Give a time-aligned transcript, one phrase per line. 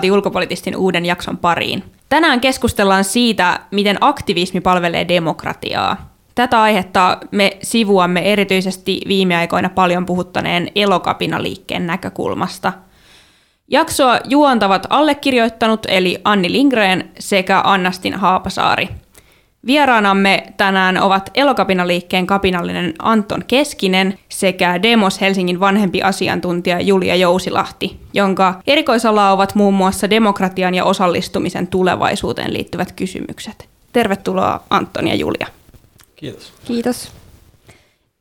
[0.00, 1.84] Tervetuloa Ulkopolitistin uuden jakson pariin.
[2.08, 6.12] Tänään keskustellaan siitä, miten aktivismi palvelee demokratiaa.
[6.34, 12.72] Tätä aihetta me sivuamme erityisesti viime aikoina paljon puhuttaneen elokapinaliikkeen näkökulmasta.
[13.68, 18.88] Jaksoa juontavat allekirjoittanut eli Anni Lindgren sekä Annastin Haapasaari–
[19.66, 28.60] Vieraanamme tänään ovat Elokapinaliikkeen kapinallinen Anton Keskinen sekä Demos Helsingin vanhempi asiantuntija Julia Jousilahti, jonka
[28.66, 33.68] erikoisala ovat muun muassa demokratian ja osallistumisen tulevaisuuteen liittyvät kysymykset.
[33.92, 35.46] Tervetuloa Anton ja Julia.
[36.16, 36.52] Kiitos.
[36.64, 37.21] Kiitos.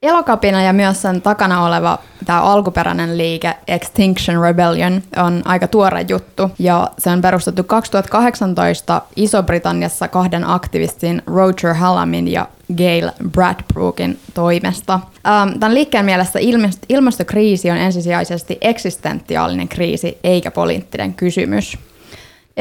[0.01, 6.51] Elokapina ja myös sen takana oleva tämä alkuperäinen liike Extinction Rebellion on aika tuore juttu
[6.59, 14.93] ja se on perustettu 2018 Iso-Britanniassa kahden aktivistin Roger Hallamin ja Gail Bradbrookin toimesta.
[15.27, 16.39] Ähm, tämän liikkeen mielestä
[16.89, 21.77] ilmastokriisi on ensisijaisesti eksistentiaalinen kriisi eikä poliittinen kysymys.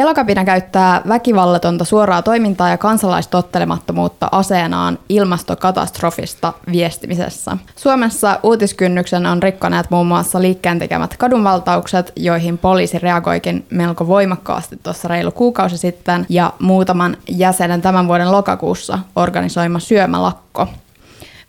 [0.00, 7.56] Elokapina käyttää väkivallatonta suoraa toimintaa ja kansalaistottelemattomuutta aseenaan ilmastokatastrofista viestimisessä.
[7.76, 15.08] Suomessa uutiskynnyksen on rikkoneet muun muassa liikkeen tekemät kadunvaltaukset, joihin poliisi reagoikin melko voimakkaasti tuossa
[15.08, 20.68] reilu kuukausi sitten, ja muutaman jäsenen tämän vuoden lokakuussa organisoima syömälakko.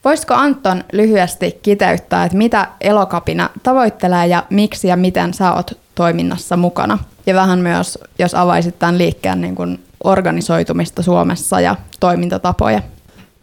[0.06, 6.58] Voisiko Anton lyhyesti kiteyttää, että mitä Elokapina tavoittelee ja miksi ja miten sä oot toiminnassa
[6.58, 7.00] mukana?
[7.26, 12.82] Ja vähän myös, jos avaisit tämän liikkeen niin kuin organisoitumista Suomessa ja toimintatapoja.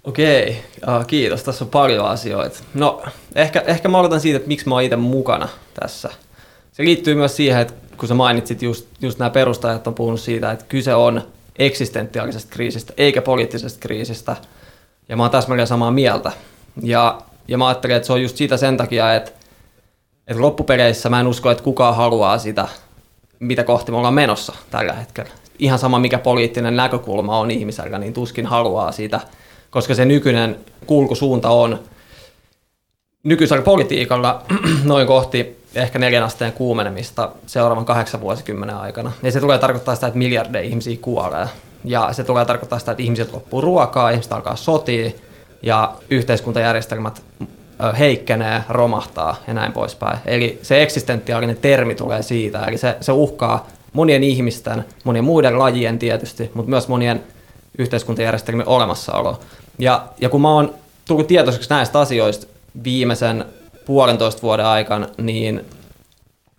[0.05, 1.43] Okei, uh, kiitos.
[1.43, 2.59] Tässä on paljon asioita.
[2.75, 3.03] No,
[3.35, 5.49] ehkä, ehkä mä aloitan siitä, että miksi mä oon itse mukana
[5.81, 6.09] tässä.
[6.73, 10.53] Se liittyy myös siihen, että kun sä mainitsit just, just nämä perustajat on puhunut siitä,
[10.53, 11.23] että kyse on
[11.59, 14.37] eksistentiaalisesta kriisistä eikä poliittisesta kriisistä.
[15.09, 16.33] Ja mä oon täsmälleen samaa mieltä.
[16.83, 19.31] Ja, ja mä ajattelen, että se on just siitä sen takia, että,
[20.27, 22.69] että loppupeleissä mä en usko, että kukaan haluaa sitä
[23.41, 25.31] mitä kohti me ollaan menossa tällä hetkellä.
[25.59, 29.21] Ihan sama, mikä poliittinen näkökulma on ihmisellä, niin tuskin haluaa sitä,
[29.71, 31.79] koska se nykyinen kulkusuunta on
[33.23, 34.43] nykyisellä politiikalla
[34.85, 39.13] noin kohti ehkä neljän asteen kuumenemista seuraavan kahdeksan vuosikymmenen aikana.
[39.23, 41.49] Ja se tulee tarkoittaa sitä, että miljardeja ihmisiä kuolee.
[41.89, 45.11] Ja se tulee tarkoittaa sitä, että ihmiset loppuu ruokaa, ihmiset alkaa sotia
[45.63, 47.23] ja yhteiskuntajärjestelmät
[47.99, 50.19] heikkenee, romahtaa ja näin poispäin.
[50.27, 55.99] Eli se eksistentiaalinen termi tulee siitä, eli se, se uhkaa monien ihmisten, monien muiden lajien
[55.99, 57.25] tietysti, mutta myös monien
[57.79, 59.41] yhteiskuntajärjestelmien olemassaolo.
[59.79, 60.75] Ja, ja kun mä oon
[61.09, 62.47] tullut tietoiseksi näistä asioista
[62.85, 63.45] viimeisen
[63.87, 65.65] puolentoista vuoden aikana, niin,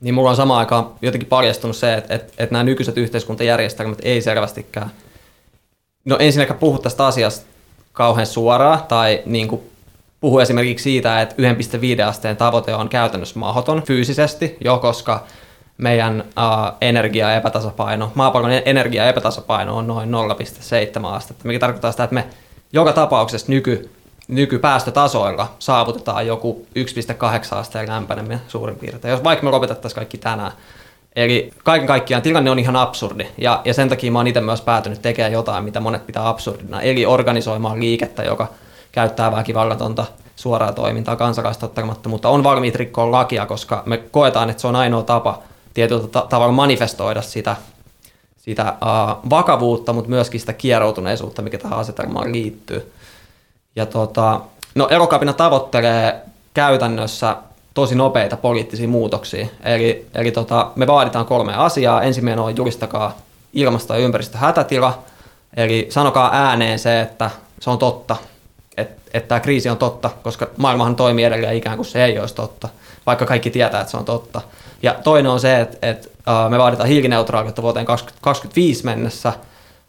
[0.01, 4.22] niin mulla on samaan aikaan jotenkin paljastunut se, että, että, että nämä nykyiset yhteiskuntajärjestelmät ei
[4.22, 4.91] selvästikään,
[6.06, 7.48] no ensinnäkään puhu tästä asiasta
[7.94, 9.62] kauhean suoraan tai niin kuin
[10.22, 11.36] puhuu esimerkiksi siitä, että
[12.02, 15.24] 1,5 asteen tavoite on käytännössä mahdoton fyysisesti, jo koska
[15.78, 22.26] meidän uh, energia-epätasapaino, maapallon energia-epätasapaino on noin 0,7 astetta, mikä tarkoittaa sitä, että me
[22.74, 23.90] joka tapauksessa nyky,
[24.28, 30.52] nykypäästötasoilla saavutetaan joku 1,8 asteen lämpeneminen suurin piirtein, jos vaikka me lopetettaisiin kaikki tänään.
[31.19, 34.62] Eli kaiken kaikkiaan tilanne on ihan absurdi, ja, ja sen takia mä oon itse myös
[34.62, 38.47] päätynyt tekemään jotain, mitä monet pitää absurdina, eli organisoimaan liikettä, joka–
[38.91, 44.75] käyttää väkivallatonta suoraa toimintaa kansalaistottamattomuutta, on valmiit rikkoa lakia, koska me koetaan, että se on
[44.75, 45.40] ainoa tapa
[45.74, 47.56] tietyllä ta- tavalla manifestoida sitä,
[48.38, 52.91] sitä uh, vakavuutta, mutta myöskin sitä kieroutuneisuutta, mikä tähän asetelmaan liittyy.
[53.75, 54.41] Ja tota,
[54.75, 56.21] no erokapina tavoittelee
[56.54, 57.36] käytännössä
[57.80, 59.48] tosi nopeita poliittisia muutoksia.
[59.64, 62.02] Eli, eli tota, me vaaditaan kolme asiaa.
[62.02, 63.18] Ensimmäinen on julistakaa
[63.54, 65.04] ilmasto- ja ympäristöhätätila.
[65.58, 67.30] Eli sanokaa ääneen se, että
[67.60, 68.16] se on totta
[68.78, 72.36] että, että tämä kriisi on totta, koska maailmahan toimii edelleen ikään kuin se ei olisi
[72.36, 72.70] totta,
[73.06, 74.42] vaikka kaikki tietää, että se on totta.
[74.84, 76.10] Ja toinen on se, että, että
[76.50, 79.34] me vaaditaan hiilineutraaliutta vuoteen 2025 mennessä,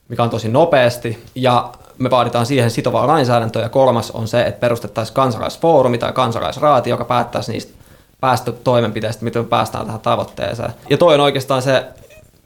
[0.09, 4.61] mikä on tosi nopeasti, ja me vaaditaan siihen sitovaa lainsäädäntöä, ja kolmas on se, että
[4.61, 7.80] perustettaisiin kansalaisfoorumi tai kansalaisraati, joka päättäisi niistä
[8.21, 10.73] päästötoimenpiteistä, miten me päästään tähän tavoitteeseen.
[10.91, 11.85] Ja toinen on oikeastaan se,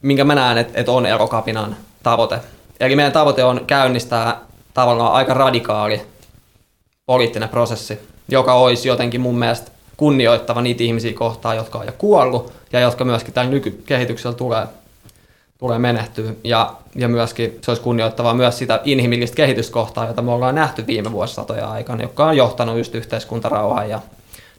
[0.02, 2.40] minkä mä näen, että, että on erokapinan tavoite.
[2.80, 4.40] Eli meidän tavoite on käynnistää
[4.74, 6.02] tavallaan aika radikaali
[7.06, 7.98] poliittinen prosessi,
[8.28, 13.04] joka olisi jotenkin mun mielestä kunnioittava niitä ihmisiä kohtaan, jotka on jo kuollut ja jotka
[13.04, 14.66] myöskin tällä nykykehityksellä tulee,
[15.58, 16.32] tulee menehtyä.
[16.44, 21.12] Ja, ja myöskin se olisi kunnioittava myös sitä inhimillistä kehityskohtaa, jota me ollaan nähty viime
[21.12, 24.00] vuosisatoja aikana, joka on johtanut just yhteiskuntarauhaan ja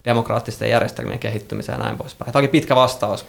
[0.06, 2.32] demokraattisten järjestelmien kehittymiseen ja näin poispäin.
[2.32, 3.26] Tämä oli pitkä vastaus.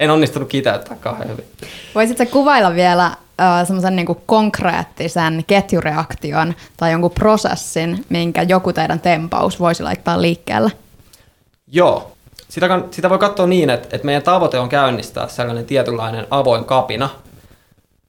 [0.00, 1.44] En onnistunut kiteyttää kauhean hyvin.
[1.94, 9.60] Voisitko kuvailla vielä äh, semmoisen niin konkreettisen ketjureaktion tai jonkun prosessin, minkä joku teidän tempaus
[9.60, 10.72] voisi laittaa liikkeelle?
[11.72, 12.12] Joo.
[12.48, 17.08] Sitä, sitä voi katsoa niin, että, että meidän tavoite on käynnistää sellainen tietynlainen avoin kapina,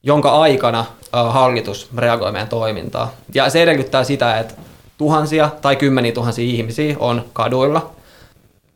[0.02, 3.08] jonka aikana äh, hallitus reagoi meidän toimintaan.
[3.34, 4.54] Ja se edellyttää sitä, että
[5.00, 7.90] tuhansia tai kymmeniä tuhansia ihmisiä on kaduilla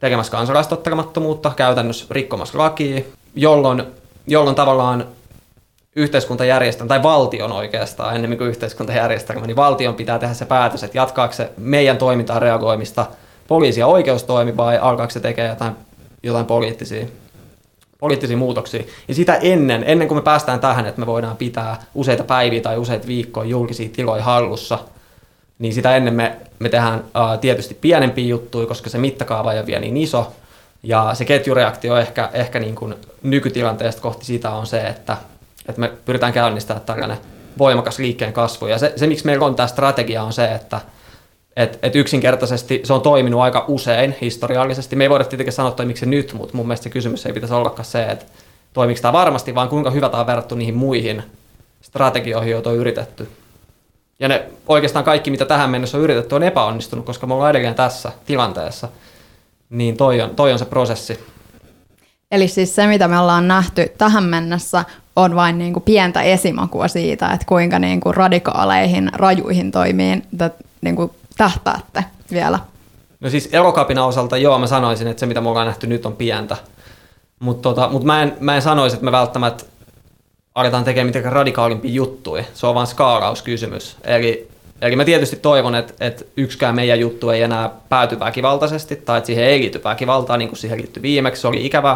[0.01, 3.01] tekemässä kansalaistottelemattomuutta, käytännössä rikkomassa lakia,
[3.35, 3.83] jolloin,
[4.27, 5.07] jolloin tavallaan
[5.97, 11.35] yhteiskuntajärjestelmä, tai valtion oikeastaan, ennemmin kuin yhteiskuntajärjestelmä, niin valtion pitää tehdä se päätös, että jatkaako
[11.35, 13.07] se meidän toimintaan reagoimista
[13.49, 15.73] poliisi- ja oikeustoimi vai alkaako se tekee jotain,
[16.23, 17.07] jotain poliittisia,
[17.99, 18.83] poliittisia muutoksia.
[19.09, 22.79] Ja sitä ennen, ennen kuin me päästään tähän, että me voidaan pitää useita päiviä tai
[22.79, 24.79] useita viikkoja julkisia tiloja hallussa,
[25.59, 29.67] niin sitä ennen me, me tehdään uh, tietysti pienempiä juttuja, koska se mittakaava ei ole
[29.67, 30.33] vielä niin iso.
[30.83, 35.17] Ja se ketjureaktio ehkä, ehkä niin kuin nykytilanteesta kohti sitä on se, että,
[35.69, 37.19] että me pyritään käynnistämään tällainen
[37.59, 38.67] voimakas liikkeen kasvu.
[38.67, 40.81] Ja se, se miksi meillä on tämä strategia, on se, että
[41.57, 44.97] et, et yksinkertaisesti se on toiminut aika usein historiallisesti.
[44.97, 47.55] Me ei voida tietenkin sanoa, että se nyt, mutta mun mielestä se kysymys ei pitäisi
[47.55, 48.25] ollakaan se, että
[48.73, 51.23] toimiko tämä varmasti, vaan kuinka hyvä tämä on verrattu niihin muihin
[51.81, 53.29] strategioihin, joita on yritetty.
[54.19, 57.75] Ja ne oikeastaan kaikki, mitä tähän mennessä on yritetty, on epäonnistunut, koska me ollaan edelleen
[57.75, 58.89] tässä tilanteessa.
[59.71, 61.21] Niin toi on, toi on se prosessi.
[62.31, 64.85] Eli siis se, mitä me ollaan nähty tähän mennessä,
[65.17, 70.27] on vain niin kuin pientä esimakua siitä, että kuinka niin kuin radikaaleihin, rajuihin toimiin
[70.81, 72.59] niin kuin tähtäätte vielä?
[73.21, 76.17] No siis elokapina osalta joo, mä sanoisin, että se mitä me ollaan nähty nyt on
[76.17, 76.57] pientä.
[77.41, 79.65] Mutta tota, mut mä, en, mä en sanoisi, että me välttämättä
[80.55, 82.45] aletaan tekemään mitenkään radikaalimpia juttuja.
[82.55, 83.97] Se on vain skaalauskysymys.
[84.05, 84.49] Eli,
[84.83, 89.27] eli mä tietysti toivon, että, että yksikään meidän juttu ei enää pääty väkivaltaisesti, tai että
[89.27, 91.43] siihen ei liity väkivaltaa, niin kuin siihen liittyi viimeksi.
[91.43, 91.93] Se oli ikävä,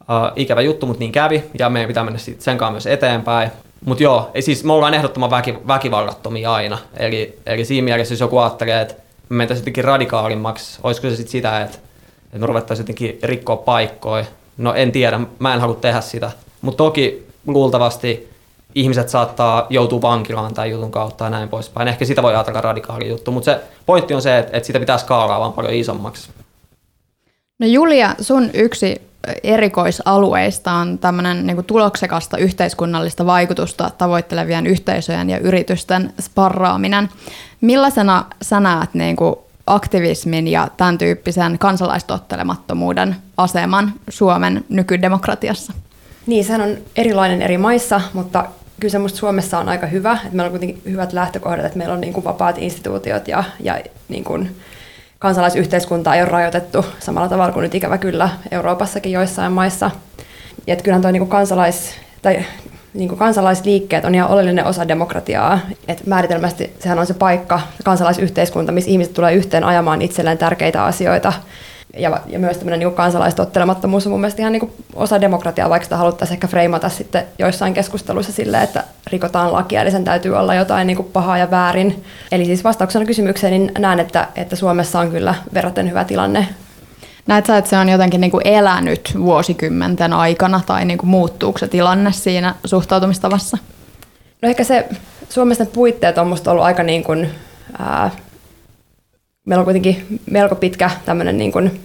[0.00, 3.50] uh, ikävä juttu, mutta niin kävi, ja meidän pitää mennä sen kanssa myös eteenpäin.
[3.84, 6.78] Mutta joo, ei siis me ollaan ehdottoman väki, väkivallattomia aina.
[6.96, 8.94] Eli, eli siinä mielessä, jos joku ajattelee, että
[9.28, 11.78] me mentäisiin jotenkin radikaalimmaksi, olisiko se sitten sitä, että,
[12.24, 14.24] että me ruvettaisiin jotenkin rikkoa paikkoja.
[14.56, 16.30] No en tiedä, mä en halua tehdä sitä.
[16.62, 18.30] Mutta toki luultavasti
[18.74, 21.88] ihmiset saattaa joutua vankilaan tai jutun kautta ja näin poispäin.
[21.88, 24.98] Ehkä sitä voi ajatella radikaali juttu, mutta se pointti on se, että, että sitä pitää
[24.98, 26.30] skaalaa vaan paljon isommaksi.
[27.58, 29.02] No Julia, sun yksi
[29.42, 37.08] erikoisalueista on tämmöinen niin tuloksekasta yhteiskunnallista vaikutusta tavoittelevien yhteisöjen ja yritysten sparraaminen.
[37.60, 39.36] Millaisena sä näet niin kuin
[39.66, 45.72] aktivismin ja tämän tyyppisen kansalaistottelemattomuuden aseman Suomen nykydemokratiassa?
[46.26, 48.44] Niin, sehän on erilainen eri maissa, mutta
[48.80, 51.94] kyllä se musta Suomessa on aika hyvä, että meillä on kuitenkin hyvät lähtökohdat, että meillä
[51.94, 54.56] on niin kuin vapaat instituutiot ja, ja niin kuin
[55.18, 59.90] kansalaisyhteiskunta ei ole rajoitettu samalla tavalla kuin nyt ikävä kyllä Euroopassakin joissain maissa.
[60.66, 62.44] Ja että kyllähän tuo niin kansalais, tai
[62.94, 65.58] niin kuin kansalaisliikkeet on ihan oleellinen osa demokratiaa.
[65.88, 71.32] Et määritelmästi sehän on se paikka, kansalaisyhteiskunta, missä ihmiset tulee yhteen ajamaan itselleen tärkeitä asioita–
[71.96, 75.96] ja, ja myös tämmöinen niin kansalaistottelemattomuus on mun mielestä ihan niin osa demokratiaa, vaikka sitä
[75.96, 80.86] haluttaisiin ehkä freimata sitten joissain keskusteluissa sille, että rikotaan lakia, eli sen täytyy olla jotain
[80.86, 82.04] niin pahaa ja väärin.
[82.32, 86.48] Eli siis vastauksena kysymykseen, niin näen, että, että Suomessa on kyllä verraten hyvä tilanne.
[87.26, 91.58] Näet sä, että se on jotenkin niin kuin elänyt vuosikymmenten aikana, tai niin kuin muuttuuko
[91.58, 93.58] se tilanne siinä suhtautumistavassa?
[94.42, 94.88] No ehkä se
[95.28, 97.30] Suomessa puitteet on musta ollut aika niin kuin,
[97.78, 98.10] ää,
[99.44, 101.80] meillä on kuitenkin melko pitkä tämmöinen niin kuin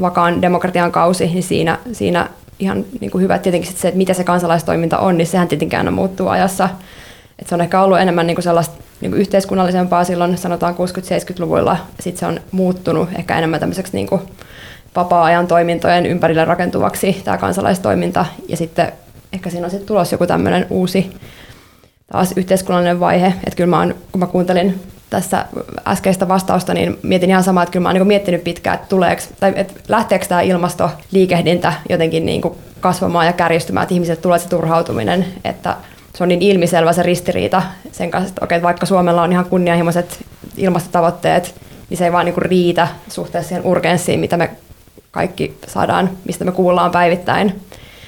[0.00, 4.24] vakaan demokratian kausi, niin siinä, siinä ihan niin kuin hyvä tietenkin se, että mitä se
[4.24, 6.68] kansalaistoiminta on, niin sehän tietenkään muuttuu ajassa.
[7.38, 11.76] Et se on ehkä ollut enemmän niin kuin sellaista niin kuin yhteiskunnallisempaa silloin, sanotaan 60-70-luvulla,
[12.00, 14.22] sitten se on muuttunut ehkä enemmän tämmöiseksi niin kuin
[14.96, 18.92] vapaa-ajan toimintojen ympärille rakentuvaksi tämä kansalaistoiminta, ja sitten
[19.32, 21.16] ehkä siinä on sitten tulossa joku tämmöinen uusi
[22.12, 25.46] taas yhteiskunnallinen vaihe, että kyllä mä oon, kun mä kuuntelin tässä
[25.86, 29.22] äskeistä vastausta, niin mietin ihan samaa, että kyllä mä oon niin miettinyt pitkään, että, tuleeko,
[29.40, 34.48] tai että lähteekö tämä ilmastoliikehdintä jotenkin niin kuin kasvamaan ja kärjistymään, että ihmiset tulee se
[34.48, 35.76] turhautuminen, että
[36.14, 37.62] se on niin ilmiselvä se ristiriita
[37.92, 40.24] sen kanssa, että okei, vaikka Suomella on ihan kunnianhimoiset
[40.56, 41.54] ilmastotavoitteet,
[41.90, 44.50] niin se ei vaan niin kuin riitä suhteessa siihen urgenssiin, mitä me
[45.10, 47.60] kaikki saadaan, mistä me kuullaan päivittäin.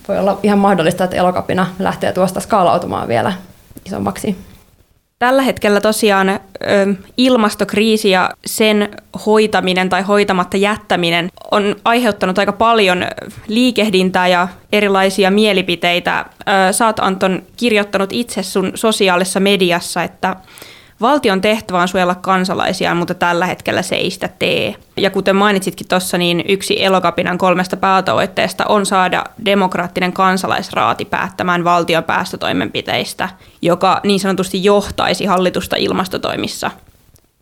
[0.08, 3.32] Voi olla ihan mahdollista, että elokapina lähtee tuosta skaalautumaan vielä
[3.86, 4.49] isommaksi.
[5.20, 6.38] Tällä hetkellä tosiaan ö,
[7.16, 8.88] ilmastokriisi ja sen
[9.26, 13.04] hoitaminen tai hoitamatta jättäminen on aiheuttanut aika paljon
[13.48, 16.24] liikehdintää ja erilaisia mielipiteitä.
[16.68, 20.36] Ö, sä oot Anton kirjoittanut itse sun sosiaalisessa mediassa, että
[21.00, 24.74] Valtion tehtävä on suojella kansalaisiaan, mutta tällä hetkellä se ei sitä tee.
[24.96, 32.04] Ja kuten mainitsitkin tuossa, niin yksi elokapinan kolmesta päätavoitteesta on saada demokraattinen kansalaisraati päättämään valtion
[32.04, 33.28] päästötoimenpiteistä,
[33.62, 36.70] joka niin sanotusti johtaisi hallitusta ilmastotoimissa.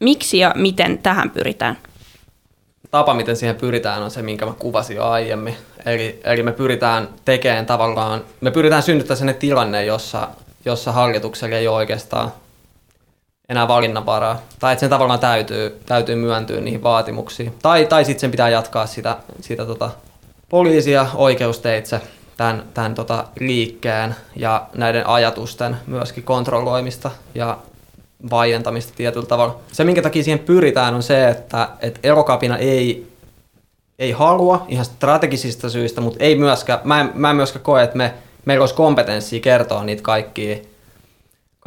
[0.00, 1.78] Miksi ja miten tähän pyritään?
[2.90, 5.56] Tapa, miten siihen pyritään, on se, minkä mä kuvasin jo aiemmin.
[5.86, 10.28] Eli, eli me pyritään tekemään tavallaan, me pyritään synnyttämään sellainen tilanne, jossa,
[10.64, 12.32] jossa hallituksella ei ole oikeastaan
[13.49, 14.40] enää valinnanvaraa.
[14.59, 17.55] Tai että sen tavallaan täytyy, täytyy myöntyä niihin vaatimuksiin.
[17.62, 19.90] Tai, tai sitten sen pitää jatkaa sitä, sitä tota
[20.49, 22.00] poliisia oikeusteitse
[22.37, 27.59] tämän, tämän tota liikkeen ja näiden ajatusten myöskin kontrolloimista ja
[28.31, 29.59] vaientamista tietyllä tavalla.
[29.73, 33.12] Se, minkä takia siihen pyritään, on se, että, että erokapina ei,
[33.99, 37.97] ei halua ihan strategisista syistä, mutta ei myöskään, mä en, mä en myöskään koe, että
[37.97, 38.14] me,
[38.45, 40.57] meillä olisi kompetenssia kertoa niitä kaikkia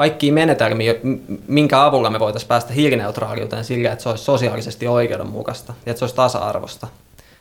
[0.01, 0.95] kaikkia menetelmiä,
[1.47, 6.05] minkä avulla me voitaisiin päästä hiilineutraaliuteen sillä, että se olisi sosiaalisesti oikeudenmukaista ja että se
[6.05, 6.87] olisi tasa-arvosta.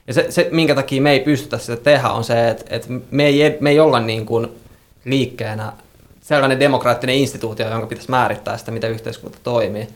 [0.07, 3.27] Ja se, se minkä takia me ei pystytä sitä tehdä, on se, että, että me,
[3.27, 4.49] ei, me ei olla niin kuin
[5.05, 5.73] liikkeenä
[6.21, 9.89] sellainen demokraattinen instituutio, jonka pitäisi määrittää sitä, miten yhteiskunta toimii.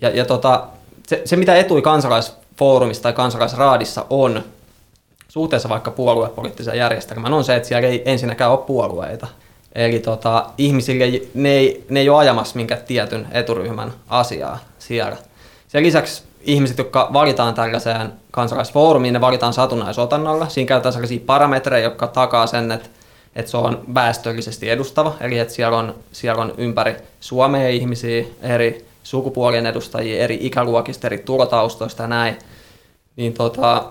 [0.00, 0.66] Ja, ja tota,
[1.06, 4.42] se, se, mitä etui kansalaisfoorumissa tai kansalaisraadissa on
[5.28, 9.26] suhteessa vaikka puoluepoliittiseen järjestelmään, on se, että siellä ei ensinnäkään ole puolueita.
[9.74, 15.16] Eli tota, ihmisille ne ei, ne ei ole ajamassa minkä tietyn eturyhmän asiaa siellä.
[15.68, 20.48] Sen lisäksi ihmiset, jotka valitaan tällaiseen kansalaisfoorumiin, ne valitaan satunnaisotannalla.
[20.48, 22.88] Siinä käytetään sellaisia parametreja, jotka takaa sen, että,
[23.36, 25.14] että se on väestöllisesti edustava.
[25.20, 31.18] Eli että siellä on, siellä on ympäri Suomea ihmisiä, eri sukupuolien edustajia, eri ikäluokista, eri
[31.18, 32.38] tulotaustoista ja näin.
[33.16, 33.84] Niin tota,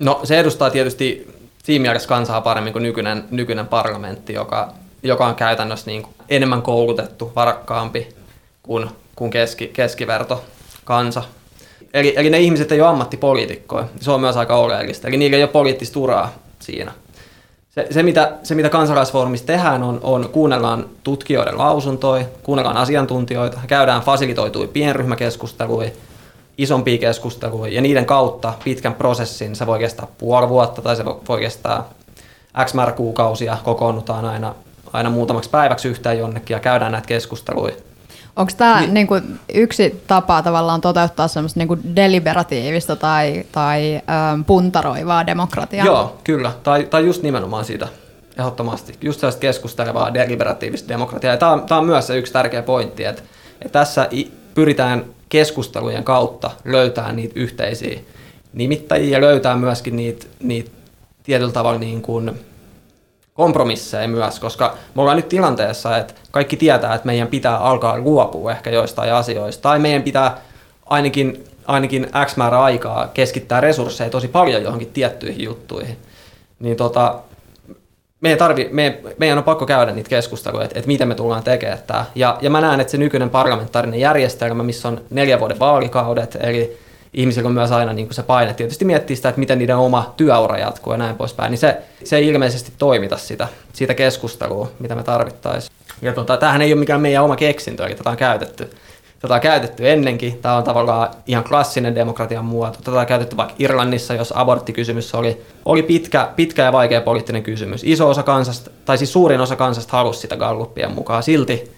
[0.00, 5.34] no, se edustaa tietysti siinä mielessä kansaa paremmin kuin nykyinen, nykyinen parlamentti, joka joka on
[5.34, 8.08] käytännössä niin kuin enemmän koulutettu, varakkaampi
[8.62, 10.44] kuin, kuin keski, keskiverto
[10.84, 11.22] kansa.
[11.94, 15.08] Eli, eli ne ihmiset ei ole ammattipoliitikkoja, se on myös aika oleellista.
[15.08, 16.92] Eli niillä ei ole poliittista uraa siinä.
[17.70, 24.02] Se, se, mitä, se mitä kansalaisfoorumissa tehdään, on, on kuunnellaan tutkijoiden lausuntoja, kuunnellaan asiantuntijoita, käydään
[24.02, 25.90] fasilitoituja pienryhmäkeskusteluja,
[26.58, 31.40] isompia keskusteluja, ja niiden kautta pitkän prosessin, se voi kestää puoli vuotta tai se voi
[31.40, 31.84] kestää
[32.64, 34.54] X määrä kuukausia, kokoonnutaan aina
[34.92, 37.74] aina muutamaksi päiväksi yhteen jonnekin ja käydään näitä keskusteluja.
[38.36, 39.14] Onko tämä niin, niinku
[39.54, 45.86] yksi tapa tavallaan toteuttaa semmoista niinku deliberatiivista tai, tai äm, puntaroivaa demokratiaa?
[45.86, 46.52] Joo, kyllä.
[46.62, 47.88] Tai, tai just nimenomaan siitä,
[48.38, 48.94] ehdottomasti.
[49.00, 51.36] Just sellaista keskustelevaa deliberatiivista demokratiaa.
[51.36, 53.22] Tämä on, myös se yksi tärkeä pointti, että,
[53.60, 54.08] että tässä
[54.54, 58.00] pyritään keskustelujen kautta löytämään niitä yhteisiä
[58.52, 60.70] nimittäjiä ja löytää myöskin niitä, niitä
[61.22, 62.40] tietyllä tavalla niin kuin
[63.34, 68.50] kompromisseja myös, koska me ollaan nyt tilanteessa, että kaikki tietää, että meidän pitää alkaa luopua
[68.50, 70.36] ehkä joistain asioista, tai meidän pitää
[70.86, 75.96] ainakin, ainakin X määrä aikaa keskittää resursseja tosi paljon johonkin tiettyihin juttuihin.
[76.58, 77.18] Niin tota,
[78.20, 81.78] meidän, tarvi, meidän, meidän on pakko käydä niitä keskusteluja, että, että miten me tullaan tekemään
[81.86, 82.04] tämä.
[82.14, 86.78] Ja, ja mä näen, että se nykyinen parlamentaarinen järjestelmä, missä on neljä vuoden vaalikaudet, eli
[87.14, 90.14] ihmisillä on myös aina niin kuin se paine tietysti miettiä sitä, että miten niiden oma
[90.16, 94.94] työura jatkuu ja näin poispäin, niin se, se ei ilmeisesti toimita sitä, siitä keskustelua, mitä
[94.94, 95.72] me tarvittaisiin.
[96.02, 98.70] Ja tota, tämähän ei ole mikään meidän oma keksintö, eli tätä on käytetty.
[99.22, 100.38] Tätä on käytetty ennenkin.
[100.38, 102.78] Tämä on tavallaan ihan klassinen demokratian muoto.
[102.84, 107.84] Tätä on käytetty vaikka Irlannissa, jos aborttikysymys oli, oli pitkä, pitkä ja vaikea poliittinen kysymys.
[107.84, 111.22] Iso osa kansasta, tai siis suurin osa kansasta halusi sitä Gallupien mukaan.
[111.22, 111.72] Silti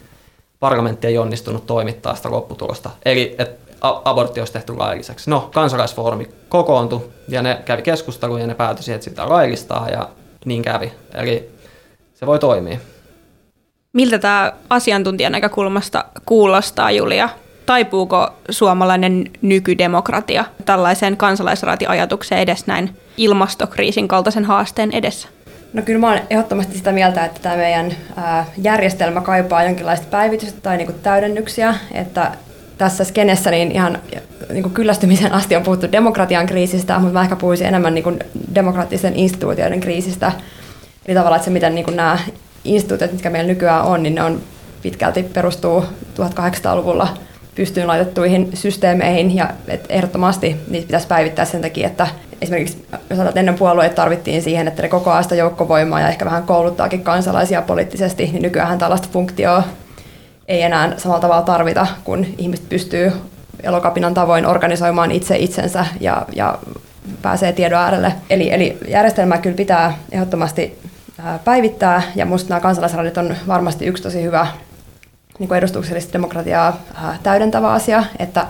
[0.61, 2.91] parlamentti ei onnistunut toimittaa sitä lopputulosta.
[3.05, 5.31] Eli et abortti olisi tehty lailliseksi.
[5.31, 10.09] No, kansalaisfoorumi kokoontui ja ne kävi keskusteluja ja ne päätösi, että sitä laillistaa ja
[10.45, 10.93] niin kävi.
[11.15, 11.51] Eli
[12.15, 12.79] se voi toimia.
[13.93, 17.29] Miltä tämä asiantuntijan näkökulmasta kuulostaa, Julia?
[17.67, 25.29] Taipuuko suomalainen nykydemokratia tällaiseen kansalaisraatiajatukseen edes näin ilmastokriisin kaltaisen haasteen edessä?
[25.73, 27.93] No kyllä mä oon ehdottomasti sitä mieltä, että tämä meidän
[28.59, 32.33] järjestelmä kaipaa jonkinlaista päivitystä tai niinku täydennyksiä, että
[32.79, 33.99] tässä skenessä niin ihan
[34.51, 38.19] niin kuin kyllästymisen asti on puhuttu demokratian kriisistä, mutta mä ehkä puhuisin enemmän niin kuin
[38.55, 40.33] demokraattisen instituutioiden kriisistä.
[41.07, 42.19] Eli tavallaan, että se miten niin kuin nämä
[42.65, 44.41] instituutiot, mitkä meillä nykyään on, niin ne on
[44.83, 45.85] pitkälti perustuu
[46.19, 47.09] 1800-luvulla
[47.55, 52.07] pystyyn laitettuihin systeemeihin ja et ehdottomasti niitä pitäisi päivittää sen takia, että
[52.43, 56.43] esimerkiksi sanotaan, että ennen puolueita tarvittiin siihen, että ne koko sitä joukkovoimaa ja ehkä vähän
[56.43, 59.63] kouluttaakin kansalaisia poliittisesti, niin nykyään tällaista funktioa
[60.49, 63.13] ei enää samalla tavalla tarvita, kun ihmiset pystyy
[63.63, 66.59] elokapinan tavoin organisoimaan itse itsensä ja, ja
[67.23, 68.13] pääsee tiedon äärelle.
[68.31, 70.79] Eli, eli järjestelmää kyllä pitää ehdottomasti
[71.45, 74.47] päivittää ja minusta nämä kansalaisradit on varmasti yksi tosi hyvä,
[75.39, 76.81] niin kuin edustuksellista demokratiaa
[77.23, 78.47] täydentävä asia, että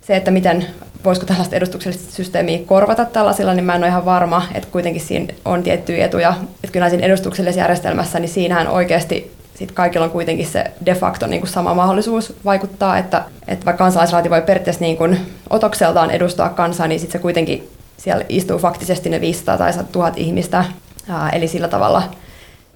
[0.00, 0.66] se, että miten
[1.04, 5.34] voisiko tällaista edustuksellista systeemiä korvata tällaisilla, niin mä en ole ihan varma, että kuitenkin siinä
[5.44, 6.34] on tiettyjä etuja.
[6.64, 11.26] Että kyllä siinä edustuksellisessa järjestelmässä, niin siinähän oikeasti sit kaikilla on kuitenkin se de facto
[11.26, 15.18] niin kuin sama mahdollisuus vaikuttaa, että, että vaikka kansalaisraati voi periaatteessa niin kuin
[15.50, 20.64] otokseltaan edustaa kansaa, niin sitten se kuitenkin siellä istuu faktisesti ne 500 tai 1000 ihmistä,
[21.08, 22.02] Ää, eli sillä tavalla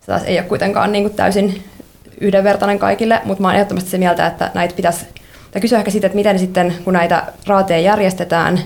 [0.01, 1.65] se taas ei ole kuitenkaan niin kuin täysin
[2.21, 5.07] yhdenvertainen kaikille, mutta mä oon ehdottomasti se mieltä, että näitä pitäisi,
[5.51, 8.61] tai kysyä ehkä siitä, että miten sitten, kun näitä raateja järjestetään,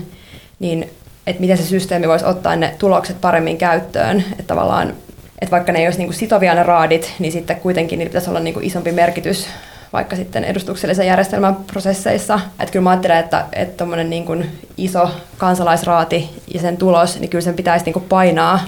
[0.59, 0.89] niin
[1.27, 4.93] että miten se systeemi voisi ottaa ne tulokset paremmin käyttöön, että tavallaan,
[5.41, 8.29] että vaikka ne ei olisi niin kuin sitovia ne raadit, niin sitten kuitenkin niillä pitäisi
[8.29, 9.47] olla niin kuin isompi merkitys
[9.93, 12.39] vaikka sitten edustuksellisen järjestelmän prosesseissa.
[12.59, 17.43] Että kyllä mä ajattelen, että, että niin kuin iso kansalaisraati ja sen tulos, niin kyllä
[17.43, 18.59] sen pitäisi niin kuin painaa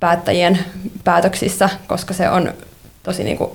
[0.00, 0.58] päättäjien
[1.04, 2.54] päätöksissä, koska se on
[3.02, 3.50] tosi niin kuin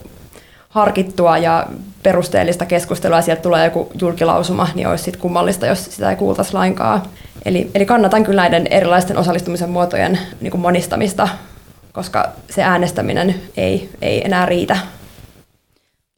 [0.70, 1.68] harkittua ja
[2.04, 7.04] perusteellista keskustelua sieltä tulee joku julkilausuma, niin olisi sitten kummallista, jos sitä ei kuultaisi lainkaan.
[7.46, 11.28] Eli, eli kannatan kyllä näiden erilaisten osallistumisen muotojen niin kuin monistamista,
[11.96, 14.78] koska se äänestäminen ei, ei enää riitä.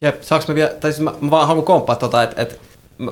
[0.02, 2.56] Jep, saaks mä vielä, tai siis mä, mä vaan haluan komppaa tota, että, että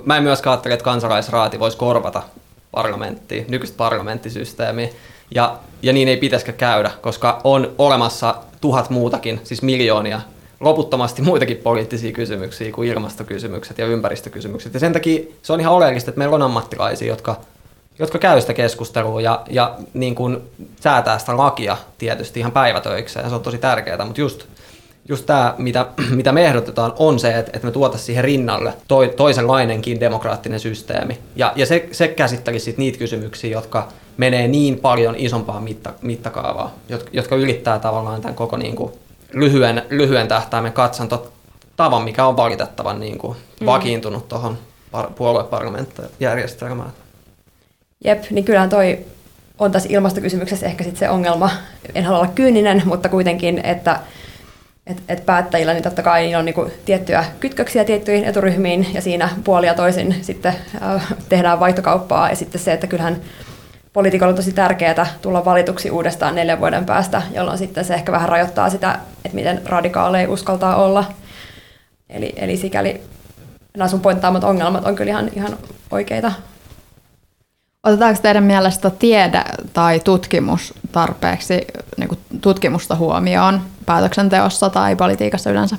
[0.06, 2.24] mä en myöskään ajattele, että kansalaisraati voisi korvata
[2.72, 4.90] parlamenttia, nykyistä parlamenttisysteemiä.
[5.36, 10.22] Ja, ja niin ei pitäisikö käydä, koska on olemassa tuhat muutakin, siis miljoonia,
[10.60, 14.74] loputtomasti muitakin poliittisia kysymyksiä kuin ilmastokysymykset ja ympäristökysymykset.
[14.74, 17.42] Ja sen takia se on ihan oleellista, että meillä on ammattilaisia, jotka,
[18.00, 20.42] jotka käy sitä keskustelua ja, ja niin kuin
[20.80, 23.24] säätää sitä lakia tietysti ihan päivätöikseen.
[23.24, 24.46] Ja se on tosi tärkeää, mutta just
[25.10, 29.14] just tämä, mitä, mitä me ehdotetaan, on se, että, että me tuotaisiin siihen rinnalle toi,
[29.18, 31.20] toisenlainenkin demokraattinen systeemi.
[31.36, 33.88] Ja, ja se, se käsittelisi sit niitä kysymyksiä, jotka
[34.18, 38.94] menee niin paljon isompaa mitta, mittakaavaa, jotka, jotka ylittää tavallaan tämän koko niin kuin,
[39.34, 40.74] lyhyen, lyhyen tähtäimen
[41.76, 43.66] tavan, mikä on valitettavan niin kuin, mm.
[43.66, 44.58] vakiintunut tuohon
[44.92, 46.94] par, puolueparlamenttajärjestelmään.
[48.04, 49.06] Jep, niin kyllähän toi
[49.60, 51.50] on tässä ilmastokysymyksessä ehkä sit se ongelma.
[51.96, 54.00] En halua olla kyyninen, mutta kuitenkin, että
[54.88, 59.30] et, et päättäjillä niin totta kai niin on niin tiettyjä kytköksiä tiettyihin eturyhmiin ja siinä
[59.44, 63.22] puolia toisin sitten äh, tehdään vaihtokauppaa ja sitten se, että kyllähän
[63.94, 68.30] poliitikolla on tosi tärkeää tulla valituksi uudestaan neljän vuoden päästä, jolloin sitten se ehkä vähän
[68.30, 71.06] rajoittaa sitä, että miten radikaaleja uskaltaa olla.
[72.10, 73.02] Eli, eli sikäli
[73.78, 75.58] nämä sun pointtaamat ongelmat on kyllä ihan, ihan
[75.92, 76.32] oikeita.
[77.86, 79.44] Otetaanko teidän mielestä tiede
[79.74, 81.68] tai tutkimus tarpeeksi
[81.98, 85.78] niin kuin tutkimusta huomioon päätöksenteossa tai politiikassa yleensä?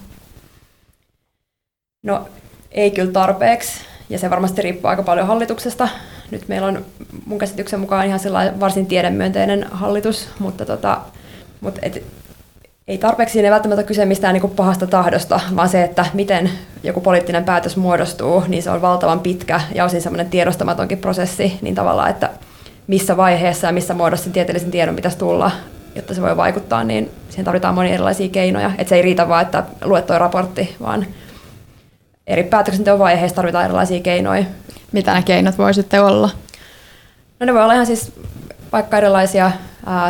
[2.03, 2.29] No
[2.71, 5.89] ei kyllä tarpeeksi, ja se varmasti riippuu aika paljon hallituksesta.
[6.31, 6.85] Nyt meillä on
[7.27, 8.21] mun käsityksen mukaan ihan
[8.61, 11.01] varsin tiedemyönteinen hallitus, mutta, tota,
[11.61, 12.03] mutta et,
[12.89, 16.51] ei tarpeeksi siinä ei välttämättä kyse mistään niin pahasta tahdosta, vaan se, että miten
[16.83, 21.75] joku poliittinen päätös muodostuu, niin se on valtavan pitkä ja osin semmoinen tiedostamatonkin prosessi, niin
[21.75, 22.31] tavallaan, että
[22.87, 25.51] missä vaiheessa ja missä muodossa tieteellisen tiedon pitäisi tulla,
[25.95, 28.71] jotta se voi vaikuttaa, niin siihen tarvitaan monia erilaisia keinoja.
[28.79, 31.07] Että se ei riitä vaan, että luet tuo raportti, vaan
[32.27, 34.45] eri päätöksenteon vaiheissa tarvitaan erilaisia keinoja.
[34.93, 36.31] Mitä ne keinot voi sitten olla?
[37.41, 38.13] No ne voi olla ihan siis
[38.73, 39.51] vaikka erilaisia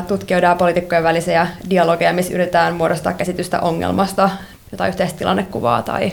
[0.09, 4.31] tutkijoiden ja poliitikkojen välisiä dialogeja, missä yritetään muodostaa käsitystä ongelmasta,
[4.73, 6.13] jotain yhteistä tilannekuvaa tai,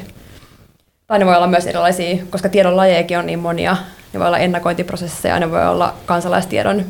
[1.08, 3.78] tai ne voi olla myös erilaisia, koska tiedon lajejakin on niin monia,
[4.14, 6.86] ne voi olla ennakointiprosesseja, ne voi olla kansalaistiedon,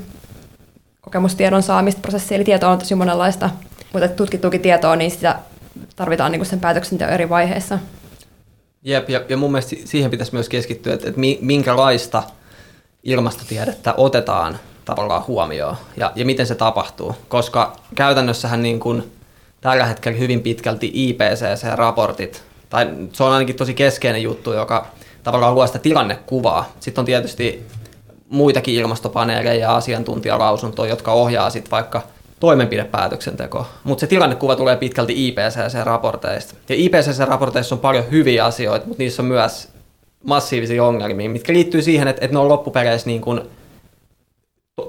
[1.01, 3.49] kokemustiedon saamista prosessia, eli tietoa on tosi monenlaista,
[3.93, 5.39] mutta tutkittuukin tietoa, niin sitä
[5.95, 7.79] tarvitaan niin sen päätöksenteon eri vaiheissa.
[8.83, 12.23] Jep, ja, ja mun mielestä siihen pitäisi myös keskittyä, että, että minkälaista
[13.03, 19.11] ilmastotiedettä otetaan tavallaan huomioon ja, ja miten se tapahtuu, koska käytännössähän niin kuin
[19.61, 24.87] tällä hetkellä hyvin pitkälti IPCC-raportit, tai se on ainakin tosi keskeinen juttu, joka
[25.23, 26.71] tavallaan luo sitä tilannekuvaa.
[26.79, 27.65] Sitten on tietysti
[28.29, 32.01] muitakin ilmastopaneeleja ja asiantuntijalausuntoja, jotka ohjaa sitten vaikka
[32.39, 33.67] toimenpidepäätöksenteko.
[33.83, 36.55] Mutta se tilannekuva tulee pitkälti IPCC-raporteista.
[36.69, 39.69] Ja IPCC-raporteissa on paljon hyviä asioita, mutta niissä on myös
[40.23, 43.41] massiivisia ongelmia, mitkä liittyy siihen, että, että ne on loppupeleissä niin kuin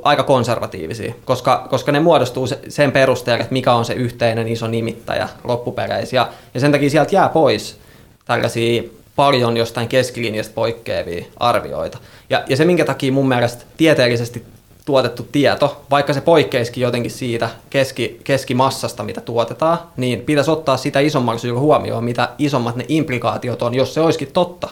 [0.02, 5.28] aika konservatiivisia, koska, koska ne muodostuu sen perusteella, että mikä on se yhteinen iso nimittäjä
[5.44, 6.16] loppupeleissä.
[6.16, 7.78] Ja, ja sen takia sieltä jää pois
[8.24, 8.82] tällaisia
[9.16, 11.98] paljon jostain keskilinjasta poikkeavia arvioita.
[12.30, 14.44] Ja, ja se, minkä takia mun mielestä tieteellisesti
[14.84, 21.00] tuotettu tieto, vaikka se poikkeisikin jotenkin siitä keski, keskimassasta, mitä tuotetaan, niin pitäisi ottaa sitä
[21.00, 24.68] isommaksi huomioon, mitä isommat ne implikaatiot on, jos se olisikin totta.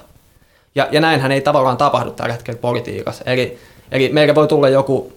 [0.74, 3.24] Ja, ja näinhän ei tavallaan tapahdu tällä hetkellä politiikassa.
[3.26, 3.58] Eli
[3.92, 5.12] Eli meillä voi tulla joku,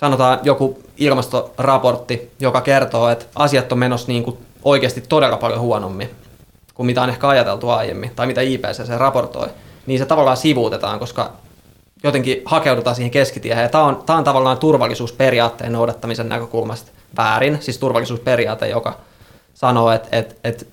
[0.00, 6.10] sanotaan joku ilmastoraportti, joka kertoo, että asiat on menossa niin kuin oikeasti todella paljon huonommin
[6.74, 9.48] kuin mitä on ehkä ajateltu aiemmin, tai mitä IPCC raportoi,
[9.86, 11.32] niin se tavallaan sivuutetaan, koska
[12.02, 13.62] jotenkin hakeudutaan siihen keskitiehen.
[13.62, 18.96] Ja tämä on, tämä on tavallaan turvallisuusperiaatteen noudattamisen näkökulmasta väärin, siis turvallisuusperiaate, joka
[19.54, 20.64] sanoo, että, että, että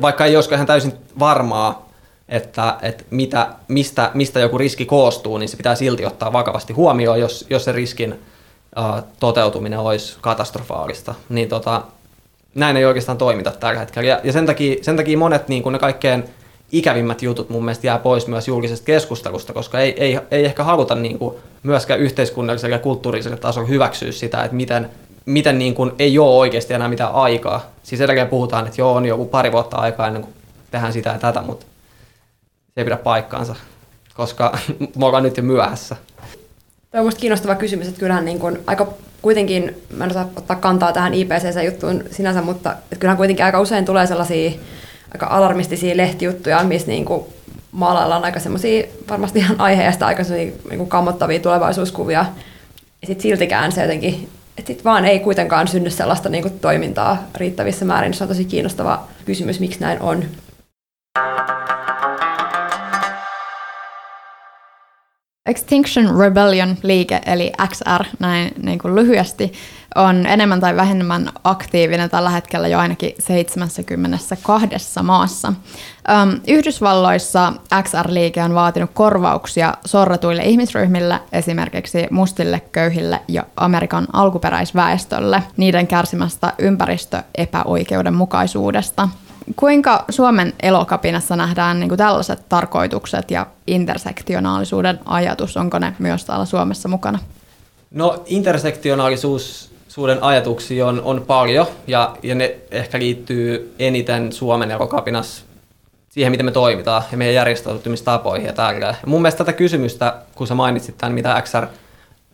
[0.00, 1.89] vaikka ei olisikaan ihan täysin varmaa,
[2.30, 7.20] että, että mitä, mistä, mistä joku riski koostuu, niin se pitää silti ottaa vakavasti huomioon,
[7.20, 11.14] jos, jos se riskin uh, toteutuminen olisi katastrofaalista.
[11.28, 11.82] Niin tota,
[12.54, 14.08] näin ei oikeastaan toimita tällä hetkellä.
[14.08, 16.24] Ja, ja sen, takia, sen takia monet niin kuin ne kaikkein
[16.72, 20.94] ikävimmät jutut mun mielestä jää pois myös julkisesta keskustelusta, koska ei, ei, ei ehkä haluta
[20.94, 24.90] niin kuin myöskään yhteiskunnallisella ja kulttuurisella tasolla hyväksyä sitä, että miten,
[25.26, 27.66] miten niin kuin ei ole oikeasti enää mitään aikaa.
[27.82, 30.34] Siis edelleen puhutaan, että joo, on joku pari vuotta aikaa ennen kuin
[30.70, 31.66] tehdään sitä ja tätä, mutta
[32.80, 33.56] ei pidä paikkaansa,
[34.14, 34.58] koska
[34.98, 35.96] me ollaan nyt jo myöhässä.
[36.90, 40.56] Tämä on minusta kiinnostava kysymys, että kyllähän niin kuin aika kuitenkin, mä en osaa ottaa
[40.56, 44.50] kantaa tähän IPCC-juttuun sinänsä, mutta kyllähän kuitenkin aika usein tulee sellaisia
[45.14, 47.24] aika alarmistisia lehtijuttuja, missä niin kuin
[47.72, 50.22] maalaillaan aika semmoisia varmasti ihan aiheesta aika
[50.70, 52.24] niin kammottavia tulevaisuuskuvia.
[53.02, 57.22] Ja sitten siltikään se jotenkin, että sit vaan ei kuitenkaan synny sellaista niin kuin toimintaa
[57.34, 58.14] riittävissä määrin.
[58.14, 60.24] Se on tosi kiinnostava kysymys, miksi näin on.
[65.50, 69.52] Extinction Rebellion liike, eli XR näin niin kuin lyhyesti,
[69.94, 75.52] on enemmän tai vähemmän aktiivinen tällä hetkellä jo ainakin 72 maassa.
[76.48, 86.52] Yhdysvalloissa XR-liike on vaatinut korvauksia sorretuille ihmisryhmille, esimerkiksi mustille, köyhille ja Amerikan alkuperäisväestölle, niiden kärsimästä
[86.58, 89.08] ympäristöepäoikeudenmukaisuudesta–
[89.56, 95.56] kuinka Suomen elokapinassa nähdään niin kuin tällaiset tarkoitukset ja intersektionaalisuuden ajatus?
[95.56, 97.18] Onko ne myös täällä Suomessa mukana?
[97.90, 105.44] No intersektionaalisuuden ajatuksia on, on paljon ja, ja ne ehkä liittyy eniten Suomen elokapinassa
[106.08, 108.96] siihen, miten me toimitaan ja meidän järjestäytymistapoihin ja tälleen.
[109.06, 111.66] mun mielestä tätä kysymystä, kun sä mainitsit tämän, mitä XR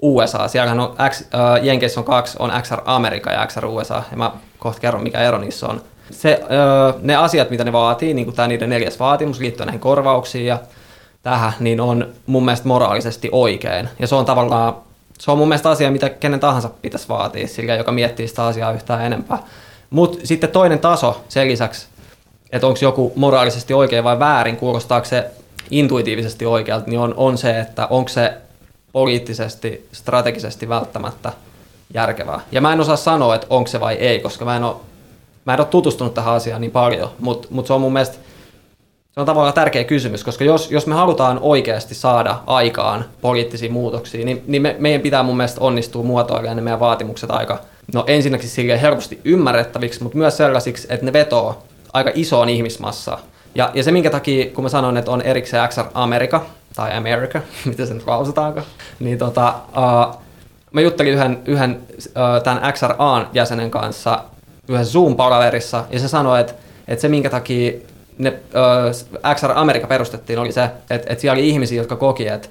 [0.03, 4.17] USA, siellähän on X, äh, Jenkeissä on kaksi, on XR Amerika ja XR USA, ja
[4.17, 6.41] mä kohta kerron, mikä ero niissä on se,
[7.03, 10.59] ne asiat, mitä ne vaatii, niin kuin tämä niiden neljäs vaatimus liittyen näihin korvauksiin ja
[11.23, 13.89] tähän, niin on mun mielestä moraalisesti oikein.
[13.99, 14.75] Ja se on tavallaan,
[15.19, 18.73] se on mun mielestä asia, mitä kenen tahansa pitäisi vaatia, sillä joka miettii sitä asiaa
[18.73, 19.39] yhtään enempää.
[19.91, 21.87] Mutta sitten toinen taso sen lisäksi,
[22.53, 25.31] että onko joku moraalisesti oikein vai väärin, kuulostaako se
[25.71, 28.35] intuitiivisesti oikealta, niin on, on se, että onko se
[28.93, 31.33] poliittisesti, strategisesti välttämättä
[31.95, 32.41] järkevää.
[32.53, 34.77] Ja mä en osaa sanoa, että onko se vai ei, koska mä en ole
[35.47, 38.17] mä en ole tutustunut tähän asiaan niin paljon, mutta mut se on mun mielestä
[39.17, 44.25] se on tavallaan tärkeä kysymys, koska jos, jos me halutaan oikeasti saada aikaan poliittisia muutoksia,
[44.25, 47.61] niin, niin me, meidän pitää mun mielestä onnistua muotoilemaan ne meidän vaatimukset aika,
[47.95, 53.19] no ensinnäkin silleen helposti ymmärrettäviksi, mutta myös sellaisiksi, että ne vetoo aika isoon ihmismassaan.
[53.55, 57.41] Ja, ja se minkä takia, kun mä sanoin, että on erikseen XR Amerika, tai America,
[57.65, 58.61] miten se nyt lausutaanko,
[59.01, 60.21] niin tota, uh,
[60.73, 64.25] mä juttelin yhden, yhden uh, tämän XRAn jäsenen kanssa
[64.69, 66.53] yhdessä Zoom-palaverissa, ja se sanoi, että,
[66.89, 67.73] että se minkä takia
[68.19, 68.29] ne,
[69.27, 72.49] äh, XR Amerika perustettiin oli se, että, että siellä oli ihmisiä, jotka koki, että,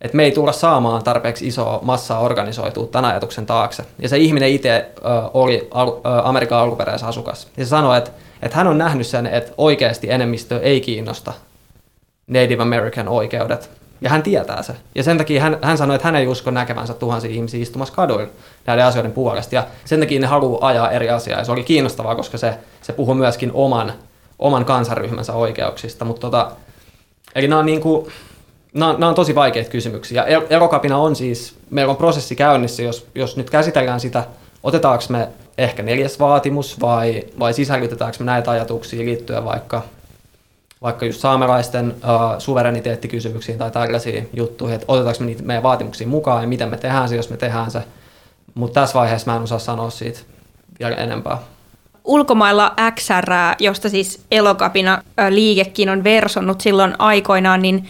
[0.00, 3.84] että me ei tulla saamaan tarpeeksi isoa massaa organisoitua tämän ajatuksen taakse.
[3.98, 4.86] Ja se ihminen itse
[5.34, 7.48] oli al, äh, Amerikan alkuperäisasukas.
[7.56, 8.10] Ja se sanoi, että,
[8.42, 11.32] että hän on nähnyt sen, että oikeasti enemmistö ei kiinnosta
[12.26, 13.70] Native American oikeudet.
[14.00, 14.72] Ja hän tietää se.
[14.94, 18.30] Ja sen takia hän, hän sanoi, että hän ei usko näkevänsä tuhansia ihmisiä istumassa kaduilla
[18.66, 19.54] näiden asioiden puolesta.
[19.54, 21.38] Ja sen takia ne haluaa ajaa eri asiaa.
[21.38, 23.92] Ja se oli kiinnostavaa, koska se, se puhuu myöskin oman,
[24.38, 26.04] oman kansanryhmänsä oikeuksista.
[26.04, 26.50] Mutta tota,
[27.34, 28.06] eli nämä on, niin kuin,
[28.74, 30.28] nämä, nämä on tosi vaikeita kysymyksiä.
[30.28, 34.24] Ja erokapina on siis, meillä on prosessi käynnissä, jos, jos nyt käsitellään sitä,
[34.62, 35.28] otetaanko me
[35.58, 39.82] ehkä neljäs vaatimus vai, vai sisällytetäänkö me näitä ajatuksia liittyen vaikka
[40.86, 46.42] vaikka just saamelaisten uh, suvereniteettikysymyksiin tai tällaisiin juttuihin, että otetaanko me niitä meidän vaatimuksiin mukaan
[46.42, 47.82] ja miten me tehdään se, jos me tehdään se.
[48.54, 50.20] Mutta tässä vaiheessa mä en osaa sanoa siitä
[50.80, 51.38] vielä enempää.
[52.04, 57.88] Ulkomailla XR, josta siis elokapina liikekin on versonnut silloin aikoinaan, niin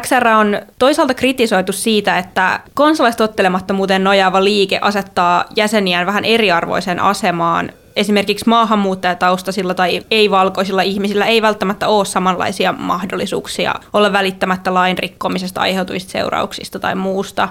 [0.00, 8.48] XR on toisaalta kritisoitu siitä, että kansalaistottelemattomuuteen nojaava liike asettaa jäseniään vähän eriarvoiseen asemaan esimerkiksi
[8.48, 16.78] maahanmuuttajataustaisilla tai ei-valkoisilla ihmisillä ei välttämättä ole samanlaisia mahdollisuuksia olla välittämättä lain rikkomisesta aiheutuvista seurauksista
[16.78, 17.48] tai muusta.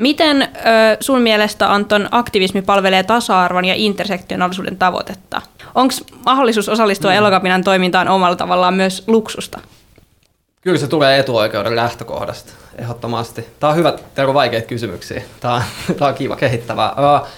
[0.00, 0.46] Miten ö,
[1.00, 5.42] sun mielestä, Anton, aktivismi palvelee tasa-arvon ja intersektionaalisuuden tavoitetta?
[5.74, 5.94] Onko
[6.26, 7.16] mahdollisuus osallistua mm.
[7.16, 9.60] elokapinan toimintaan omalla tavallaan myös luksusta?
[10.60, 13.46] Kyllä se tulee etuoikeuden lähtökohdasta, ehdottomasti.
[13.60, 15.22] Tämä on hyvä, teillä on vaikeita kysymyksiä.
[15.40, 15.62] Tämä on,
[15.96, 16.92] tämä on kiva kehittävää.
[16.92, 17.28] Uh,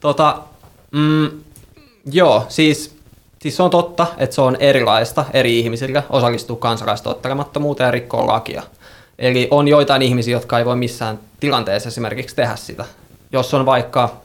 [0.00, 0.38] tota,
[0.92, 1.30] mm,
[2.12, 2.96] Joo, siis,
[3.42, 8.62] siis se on totta, että se on erilaista eri ihmisille osallistua kansalaistottelemattomuuteen ja rikkoa lakia.
[9.18, 12.84] Eli on joitain ihmisiä, jotka ei voi missään tilanteessa esimerkiksi tehdä sitä.
[13.32, 14.16] Jos on vaikka,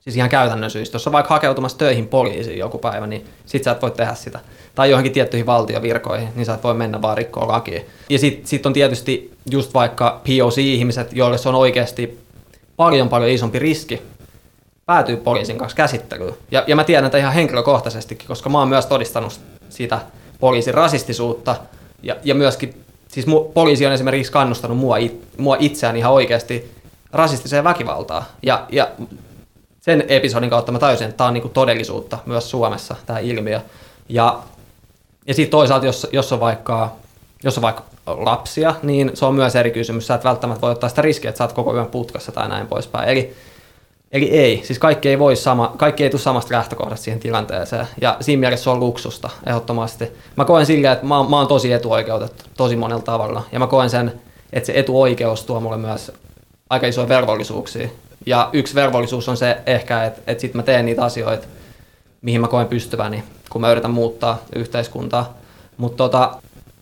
[0.00, 3.70] siis ihan käytännön syystä, jos on vaikka hakeutumassa töihin poliisiin joku päivä, niin sit sä
[3.70, 4.40] et voi tehdä sitä.
[4.74, 7.80] Tai johonkin tiettyihin valtiovirkoihin, niin sä et voi mennä vaan rikkoa lakia.
[8.08, 12.18] Ja sitten sit on tietysti just vaikka POC-ihmiset, joille se on oikeasti
[12.76, 14.02] paljon paljon isompi riski
[14.86, 16.34] päätyy poliisin kanssa käsittelyyn.
[16.50, 20.00] Ja, ja mä tiedän tätä ihan henkilökohtaisestikin, koska mä oon myös todistanut sitä
[20.40, 21.56] poliisin rasistisuutta
[22.02, 26.74] ja, ja myöskin, siis mu, poliisi on esimerkiksi kannustanut mua, it, mua itseään ihan oikeasti
[27.12, 28.24] rasistiseen väkivaltaan.
[28.42, 28.88] Ja, ja
[29.80, 33.60] sen episodin kautta mä tajusin, että tämä on niinku todellisuutta myös Suomessa, tämä ilmiö.
[34.08, 34.38] Ja,
[35.26, 36.92] ja sitten toisaalta, jos, jos, on vaikka,
[37.44, 40.06] jos on vaikka lapsia, niin se on myös eri kysymys.
[40.06, 42.66] Sä et välttämättä voi ottaa sitä riskiä, että sä oot koko yön putkassa tai näin
[42.66, 43.08] poispäin.
[43.08, 43.36] Eli
[44.12, 47.86] Eli ei, siis kaikki ei voi sama, kaikki ei tule samasta lähtökohdasta siihen tilanteeseen.
[48.00, 50.12] Ja siinä mielessä se on luksusta, ehdottomasti.
[50.36, 53.42] Mä koen silleen, että mä, mä oon tosi etuoikeutettu tosi monella tavalla.
[53.52, 54.12] Ja mä koen sen,
[54.52, 56.12] että se etuoikeus tuo mulle myös
[56.70, 57.88] aika isoja velvollisuuksia.
[58.26, 61.46] Ja yksi velvollisuus on se ehkä, että, että sit mä teen niitä asioita,
[62.22, 65.34] mihin mä koen pystyväni, kun mä yritän muuttaa yhteiskuntaa.
[65.76, 66.36] Mutta tota,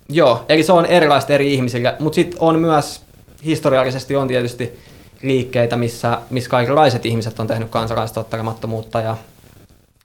[0.08, 3.02] joo, eli se on erilaista eri ihmisille, mutta sitten on myös,
[3.44, 4.78] historiallisesti on tietysti
[5.24, 9.16] liikkeitä, missä, missä kaikenlaiset ihmiset on tehnyt kansalaistottelemattomuutta ja,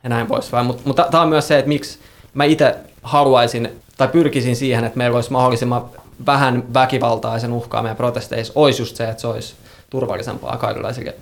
[0.03, 0.65] ja näin poispäin.
[0.65, 1.99] Mut, mutta tämä on myös se, että miksi
[2.33, 5.85] mä itse haluaisin tai pyrkisin siihen, että meillä olisi mahdollisimman
[6.25, 9.55] vähän väkivaltaisen uhkaa meidän protesteissa, olisi just se, että se olisi
[9.89, 11.15] turvallisempaa kaikenlaisille,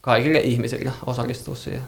[0.00, 1.82] kaikille ihmisille osallistua siihen.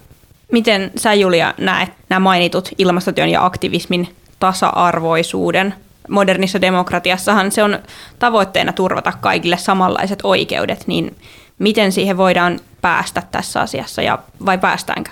[0.52, 5.74] Miten sä Julia näet nämä mainitut ilmastotyön ja aktivismin tasa-arvoisuuden?
[6.08, 7.78] Modernissa demokratiassahan se on
[8.18, 11.16] tavoitteena turvata kaikille samanlaiset oikeudet, niin
[11.58, 15.10] miten siihen voidaan päästä tässä asiassa ja vai päästäänkö?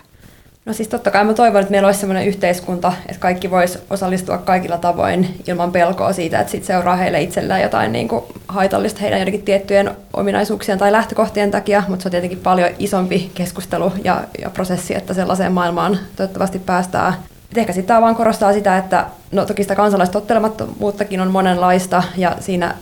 [0.65, 4.39] No siis totta kai mä toivon, että meillä olisi sellainen yhteiskunta, että kaikki vois osallistua
[4.39, 9.19] kaikilla tavoin ilman pelkoa siitä, että sit seuraa heille itsellään jotain niin kuin haitallista heidän
[9.19, 14.51] jotenkin tiettyjen ominaisuuksien tai lähtökohtien takia, mutta se on tietenkin paljon isompi keskustelu ja, ja
[14.51, 17.15] prosessi, että sellaiseen maailmaan toivottavasti päästään.
[17.51, 22.75] Et ehkä sitten vaan korostaa sitä, että no toki sitä kansalaistottelemattomuuttakin on monenlaista ja siinä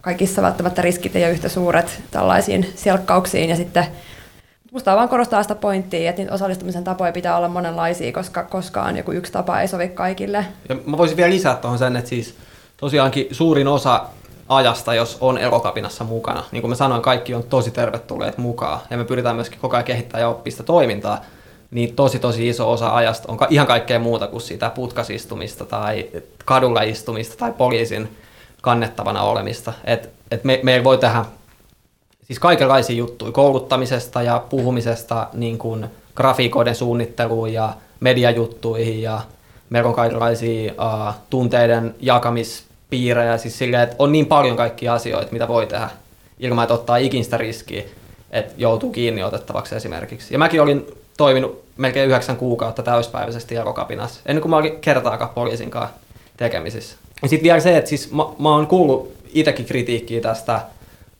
[0.00, 3.86] kaikissa välttämättä riskit ei ole yhtä suuret tällaisiin selkkauksiin ja sitten
[4.72, 9.32] Musta vaan korostaa sitä pointtia, että osallistumisen tapoja pitää olla monenlaisia, koska koskaan joku yksi
[9.32, 10.46] tapa ei sovi kaikille.
[10.68, 12.34] Ja mä voisin vielä lisätä tuohon sen, että siis
[12.76, 14.04] tosiaankin suurin osa
[14.48, 18.80] ajasta, jos on elokapinassa mukana, niin kuin mä sanoin, kaikki on tosi tervetulleet mukaan.
[18.90, 21.24] Ja me pyritään myöskin koko ajan kehittämään ja oppista toimintaa.
[21.70, 26.06] Niin tosi tosi iso osa ajasta on ihan kaikkea muuta kuin sitä putkasistumista tai
[26.44, 28.16] kadulla istumista tai poliisin
[28.62, 29.72] kannettavana olemista.
[29.84, 31.24] Et, et me, meillä voi tehdä
[32.22, 39.20] siis kaikenlaisia juttuja kouluttamisesta ja puhumisesta niin kuin grafiikoiden suunnitteluun ja mediajuttuihin ja
[39.70, 45.48] meillä on kaikenlaisia uh, tunteiden jakamispiirejä, siis silleen, että on niin paljon kaikkia asioita, mitä
[45.48, 45.90] voi tehdä
[46.38, 47.82] ilman, että ottaa ikinä riskiä,
[48.30, 50.34] että joutuu kiinni otettavaksi esimerkiksi.
[50.34, 55.70] Ja mäkin olin toiminut melkein yhdeksän kuukautta täyspäiväisesti Jarokapinassa, ennen kuin mä olin kertaakaan poliisin
[55.70, 55.96] kanssa
[56.36, 56.96] tekemisissä.
[57.22, 60.60] Ja sitten vielä se, että siis mä, mä oon kuullut itsekin kritiikkiä tästä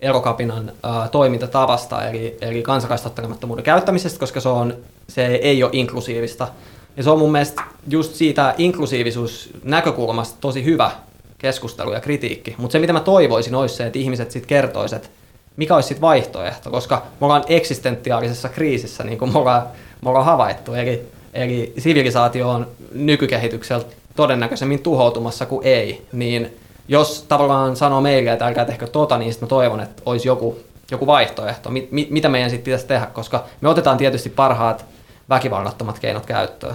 [0.01, 4.77] erokapinan ää, toimintatavasta, eli, eli kansalaistottelemattomuuden käyttämisestä, koska se, on,
[5.09, 6.49] se ei ole inklusiivista.
[6.97, 10.91] Ja se on mun mielestä just siitä inklusiivisuusnäkökulmasta tosi hyvä
[11.39, 12.55] keskustelu ja kritiikki.
[12.59, 15.11] Mutta se, mitä mä toivoisin, olisi se, että ihmiset sitten kertoisivat,
[15.57, 19.63] mikä olisi sitten vaihtoehto, koska me ollaan eksistentiaalisessa kriisissä, niin kuin me ollaan,
[20.03, 20.75] me ollaan havaittu.
[20.75, 21.03] Eli,
[21.35, 26.57] eli sivilisaatio on nykykehitykseltä todennäköisemmin tuhoutumassa kuin ei, niin
[26.89, 30.59] jos tavallaan sanoo meille, että älkää tehkö tota, niin sitten toivon, että olisi joku,
[30.91, 34.85] joku vaihtoehto, mit, mit, mitä meidän sitten pitäisi tehdä, koska me otetaan tietysti parhaat
[35.29, 36.75] väkivallattomat keinot käyttöön.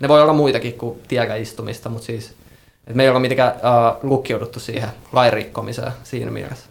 [0.00, 2.34] Ne voi olla muitakin kuin tiellä istumista, mutta siis
[2.86, 6.70] että me ei ole mitenkään uh, lukkiuduttu siihen lain rikkomiseen siinä mielessä.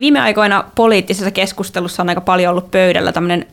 [0.00, 3.46] Viime aikoina poliittisessa keskustelussa on aika paljon ollut pöydällä tämmöinen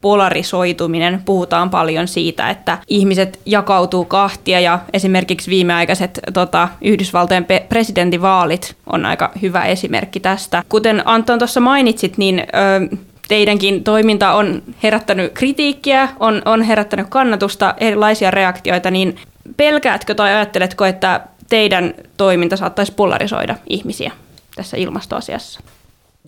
[0.00, 1.22] polarisoituminen.
[1.24, 9.32] Puhutaan paljon siitä, että ihmiset jakautuu kahtia ja esimerkiksi viimeaikaiset tota, Yhdysvaltojen presidentinvaalit on aika
[9.42, 10.62] hyvä esimerkki tästä.
[10.68, 12.96] Kuten Anton tuossa mainitsit, niin ö,
[13.28, 19.16] teidänkin toiminta on herättänyt kritiikkiä, on, on herättänyt kannatusta, erilaisia reaktioita, niin
[19.56, 24.12] pelkäätkö tai ajatteletko, että teidän toiminta saattaisi polarisoida ihmisiä
[24.56, 25.60] tässä ilmastoasiassa?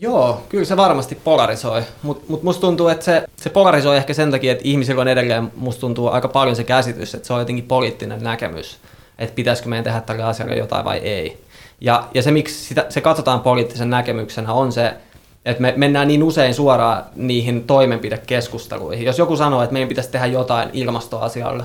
[0.01, 4.31] Joo, kyllä se varmasti polarisoi, mutta mut musta tuntuu, että se, se polarisoi ehkä sen
[4.31, 7.65] takia, että ihmisillä on edelleen, musta tuntuu aika paljon se käsitys, että se on jotenkin
[7.65, 8.79] poliittinen näkemys,
[9.19, 11.41] että pitäisikö meidän tehdä tälle asialle jotain vai ei.
[11.81, 14.95] Ja, ja se, miksi sitä, se katsotaan poliittisen näkemyksenä, on se,
[15.45, 19.07] että me mennään niin usein suoraan niihin toimenpidekeskusteluihin.
[19.07, 21.65] Jos joku sanoo, että meidän pitäisi tehdä jotain ilmastoasialle,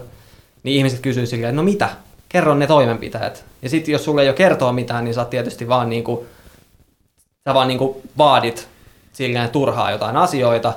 [0.63, 1.89] niin ihmiset kysyy silleen, no mitä,
[2.29, 3.45] kerro ne toimenpiteet.
[3.61, 6.25] Ja sitten jos sulle ei ole kertoa mitään, niin sä tietysti vaan niinku,
[7.49, 8.67] sä vaan niinku vaadit
[9.13, 10.73] silleen turhaa jotain asioita.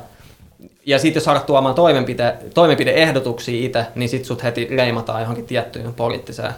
[0.86, 5.94] Ja sitten jos alat tuomaan toimenpide, toimenpideehdotuksia itse, niin sitten sut heti leimataan johonkin tiettyyn
[5.94, 6.52] poliittiseen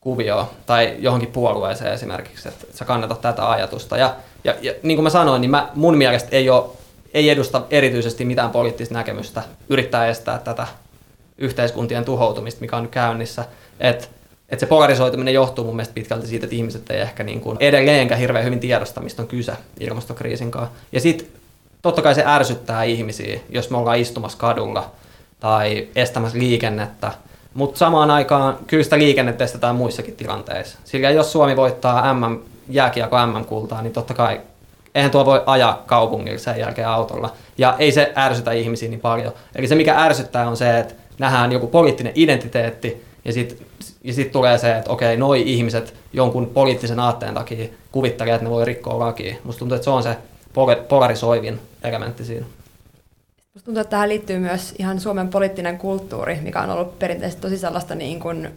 [0.00, 3.96] kuvioon tai johonkin puolueeseen esimerkiksi, että sä kannatat tätä ajatusta.
[3.96, 6.64] Ja, ja, ja niin kuin mä sanoin, niin mä, mun mielestä ei, ole,
[7.14, 10.66] ei edusta erityisesti mitään poliittista näkemystä yrittää estää tätä
[11.38, 13.44] yhteiskuntien tuhoutumista, mikä on nyt käynnissä.
[13.80, 14.06] Että
[14.48, 18.20] et se polarisoituminen johtuu mun mielestä pitkälti siitä, että ihmiset ei ehkä niin kuin edelleenkään
[18.20, 20.74] hirveän hyvin tiedosta, mistä on kyse ilmastokriisin kanssa.
[20.92, 21.28] Ja sitten
[21.82, 24.90] totta kai se ärsyttää ihmisiä, jos me ollaan istumassa kadulla
[25.40, 27.12] tai estämässä liikennettä,
[27.54, 30.78] mutta samaan aikaan kyllä sitä liikennettä estetään muissakin tilanteissa.
[30.84, 34.40] Sillä jos Suomi voittaa MM, jääkiekko MM-kultaa, niin totta kai
[34.94, 37.32] eihän tuo voi ajaa kaupungilla sen jälkeen autolla.
[37.58, 39.32] Ja ei se ärsytä ihmisiä niin paljon.
[39.54, 43.66] Eli se mikä ärsyttää on se, että nähdään joku poliittinen identiteetti ja sitten
[44.04, 48.50] ja sit tulee se, että okei, noi ihmiset jonkun poliittisen aatteen takia kuvittelee, että ne
[48.50, 49.36] voi rikkoa lakia.
[49.44, 50.16] Musta tuntuu, että se on se
[50.88, 52.46] polarisoivin elementti siinä.
[53.54, 57.58] Musta tuntuu, että tähän liittyy myös ihan Suomen poliittinen kulttuuri, mikä on ollut perinteisesti tosi
[57.58, 58.50] sellaista niin kuin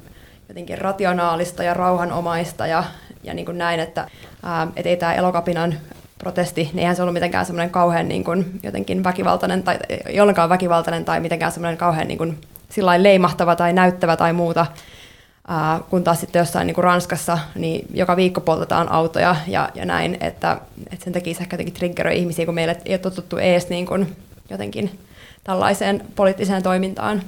[0.47, 2.83] jotenkin rationaalista ja rauhanomaista ja,
[3.23, 4.07] ja niin kuin näin, että
[4.43, 5.75] ää, et ei tämä elokapinan
[6.17, 10.49] protesti, niin eihän se ollut mitenkään semmoinen kauhean niin kuin, jotenkin väkivaltainen tai ei ollenkaan
[10.49, 12.37] väkivaltainen tai mitenkään semmoinen kauhean niin kuin,
[12.97, 14.65] leimahtava tai näyttävä tai muuta,
[15.47, 19.85] ää, kun taas sitten jossain niin kuin Ranskassa, niin joka viikko poltetaan autoja ja, ja
[19.85, 20.57] näin, että,
[20.91, 23.85] että sen takia se ehkä jotenkin triggeroi ihmisiä, kun meille ei ole totuttu edes niin
[23.85, 24.15] kuin
[24.49, 24.99] jotenkin
[25.43, 27.21] tällaiseen poliittiseen toimintaan.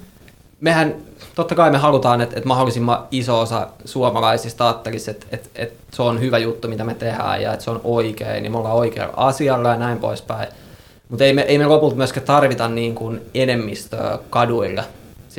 [0.61, 0.95] Mehän,
[1.35, 6.01] totta kai me halutaan, että, että mahdollisimman iso osa suomalaisista ajattelisi, että, että, että se
[6.01, 9.13] on hyvä juttu, mitä me tehdään ja että se on oikein, niin me ollaan oikealla
[9.17, 10.47] asialla ja näin poispäin.
[11.09, 14.83] Mutta ei me, ei me lopulta myöskään tarvita niin kuin enemmistöä kaduille.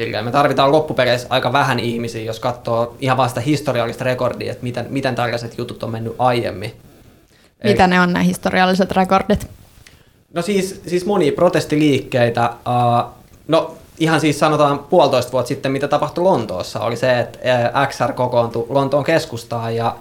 [0.01, 4.87] Sillä me tarvitaan loppupeleissä aika vähän ihmisiä, jos katsoo ihan vasta historiallista rekordia, että miten,
[4.89, 6.73] miten tällaiset jutut on mennyt aiemmin.
[7.65, 9.51] Mitä Eli, ne on ne historialliset rekordit?
[10.35, 12.51] No siis, siis monia protestiliikkeitä.
[12.51, 13.11] Uh,
[13.49, 17.39] no ihan siis sanotaan puolitoista vuotta sitten, mitä tapahtui Lontoossa, oli se, että
[17.89, 19.97] XR kokoontui Lontoon keskustaan ja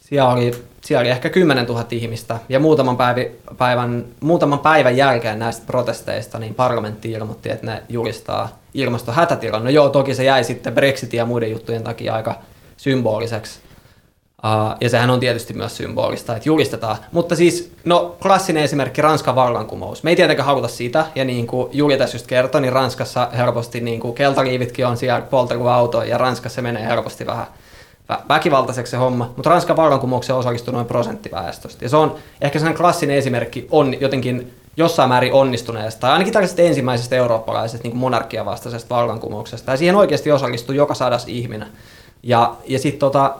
[0.00, 2.38] siellä oli, siellä oli ehkä 10 000 ihmistä.
[2.48, 8.58] Ja muutaman, päivi, päivän, muutaman päivän jälkeen näistä protesteista niin parlamentti ilmoitti, että ne julistaa
[8.74, 9.64] ilmastohätätilan.
[9.64, 12.34] No joo, toki se jäi sitten Brexitin ja muiden juttujen takia aika
[12.76, 13.58] symboliseksi.
[14.44, 16.96] Uh, ja sehän on tietysti myös symbolista, että julistetaan.
[17.12, 20.02] Mutta siis, no klassinen esimerkki Ranskan vallankumous.
[20.02, 23.80] Me ei tietenkään haluta sitä, ja niin kuin Juli tässä just kertoi, niin Ranskassa helposti
[23.80, 27.63] niin kuin keltaliivitkin on siellä poltellut auto, ja Ranskassa menee helposti vähän vä-
[28.28, 29.30] väkivaltaiseksi se homma.
[29.36, 31.84] Mutta Ranskan vallankumoukseen osallistui noin prosentti väestöstä.
[31.84, 36.62] Ja se on ehkä sellainen klassinen esimerkki on jotenkin jossain määrin onnistuneesta, tai ainakin tällaisesta
[36.62, 39.70] ensimmäisestä eurooppalaisesta niin monarkiavastaisesta vallankumouksesta.
[39.70, 41.68] Ja siihen oikeasti osallistui joka sadas ihminen.
[42.22, 43.34] Ja, ja sitten tota,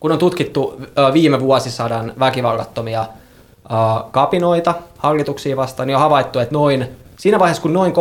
[0.00, 0.80] kun on tutkittu
[1.12, 3.06] viime vuosisadan väkivallattomia
[4.10, 7.92] kapinoita hallituksia vastaan, niin on havaittu, että noin, siinä vaiheessa kun noin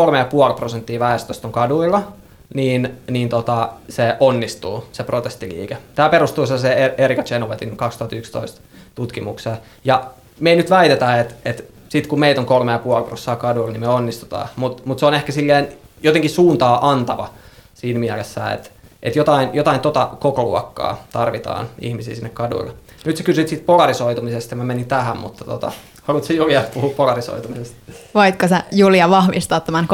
[0.50, 2.04] 3,5 prosenttia väestöstä on kaduilla,
[2.54, 5.78] niin, niin tota, se onnistuu, se protestiliike.
[5.96, 8.62] Tämä perustuu se Erika Genovetin 2011
[8.96, 9.58] tutkimukseen.
[9.84, 10.04] Ja
[10.40, 13.88] me ei nyt väitetä, että, että sit kun meitä on 3,5 prosenttia kaduilla, niin me
[13.88, 14.50] onnistutaan.
[14.56, 15.68] Mutta mut se on ehkä silleen
[16.04, 17.30] jotenkin suuntaa antava
[17.74, 18.70] siinä mielessä, että
[19.04, 22.74] että jotain, jotain tota koko luokkaa tarvitaan ihmisiä sinne kaduille.
[23.06, 25.72] Nyt sä kysyit siitä polarisoitumisesta, mä menin tähän, mutta tota,
[26.10, 27.76] haluatko Julia puhua polarisoitumisesta?
[28.16, 29.88] Voitko sä Julia vahvistaa tämän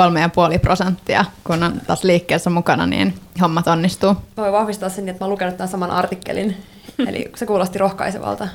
[0.54, 4.10] 3,5 prosenttia, kun on tässä liikkeessä mukana, niin hommat onnistuu?
[4.10, 6.58] Mä voin vahvistaa sen, että mä oon lukenut tämän saman artikkelin,
[7.08, 8.48] eli se kuulosti rohkaisevalta.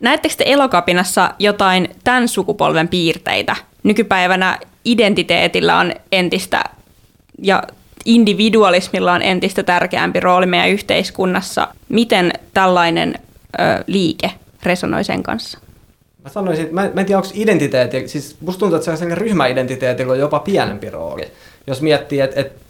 [0.00, 3.56] Näettekö te elokapinassa jotain tämän sukupolven piirteitä?
[3.82, 6.64] Nykypäivänä identiteetillä on entistä
[7.42, 7.62] ja
[8.04, 11.68] individualismilla on entistä tärkeämpi rooli meidän yhteiskunnassa.
[11.88, 13.14] Miten tällainen
[13.60, 14.30] ö, liike
[14.62, 15.58] resonoi sen kanssa?
[16.30, 20.38] Sanoisin, mä, mä en tiedä, onko identiteetti, siis musta tuntuu, että se ryhmäidentiteetillä on jopa
[20.38, 21.30] pienempi rooli.
[21.66, 22.60] Jos miettii, että, että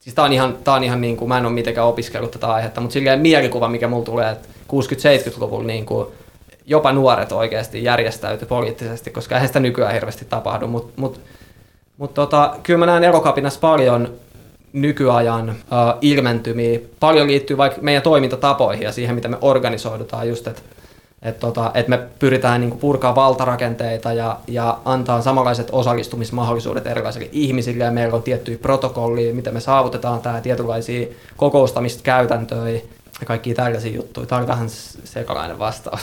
[0.00, 2.52] siis tää on ihan, tää on ihan niin kuin, mä en ole mitenkään opiskellut tätä
[2.52, 6.06] aihetta, mutta silleen mielikuva, mikä mulla tulee, että 60-70-luvulla niin kuin,
[6.66, 11.20] jopa nuoret oikeasti järjestäytyi poliittisesti, koska eihän sitä nykyään hirveästi tapahdu, mutta mut,
[11.98, 14.14] mut tota, kyllä mä näen erokapinassa paljon
[14.72, 15.56] nykyajan uh,
[16.00, 16.78] ilmentymiä.
[17.00, 20.62] Paljon liittyy vaikka meidän toimintatapoihin ja siihen, miten me organisoidutaan just, että
[21.22, 27.84] et tota, et me pyritään niinku purkaa valtarakenteita ja, ja antaa samanlaiset osallistumismahdollisuudet erilaisille ihmisille
[27.84, 31.06] ja meillä on tiettyjä protokollia, miten me saavutetaan tämä tietynlaisia
[31.36, 32.80] kokoustamiskäytäntöjä
[33.20, 34.26] ja kaikkia tällaisia juttuja.
[34.26, 34.70] Tämä on vähän
[35.04, 36.00] sekalainen vastaus.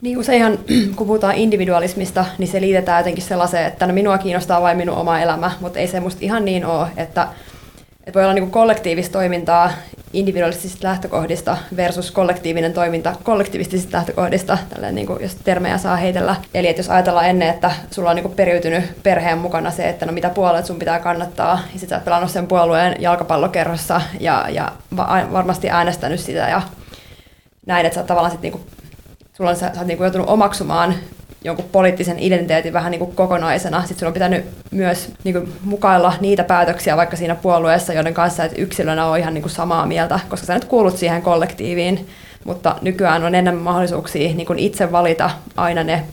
[0.00, 0.58] Niin useinhan,
[0.96, 5.20] kun puhutaan individualismista, niin se liitetään jotenkin sellaiseen, että no minua kiinnostaa vain minun oma
[5.20, 7.28] elämä, mutta ei se musta ihan niin ole, että,
[8.06, 9.70] että voi olla niin kollektiivista toimintaa
[10.14, 14.58] individualistisista lähtökohdista versus kollektiivinen toiminta kollektiivistisista lähtökohdista,
[14.92, 16.36] niin kuin, jos termejä saa heitellä.
[16.54, 20.06] Eli että jos ajatellaan ennen, että sulla on niin kuin periytynyt perheen mukana se, että
[20.06, 24.46] no mitä puolueet sun pitää kannattaa, ja sitten sä oot pelannut sen puolueen jalkapallokerrossa ja,
[24.48, 24.72] ja
[25.32, 26.62] varmasti äänestänyt sitä ja
[27.66, 28.60] näin, että sä tavallaan sit niinku,
[29.32, 30.94] sulla on, sä, sä oot niinku joutunut omaksumaan
[31.44, 33.80] jonkun poliittisen identiteetin vähän niin kuin kokonaisena.
[33.80, 38.44] Sitten sun on pitänyt myös niin kuin mukailla niitä päätöksiä vaikka siinä puolueessa, joiden kanssa
[38.44, 42.08] et yksilönä on ihan niin kuin samaa mieltä, koska sä nyt kuulut siihen kollektiiviin.
[42.44, 46.04] Mutta nykyään on enemmän mahdollisuuksia niin kuin itse valita aina ne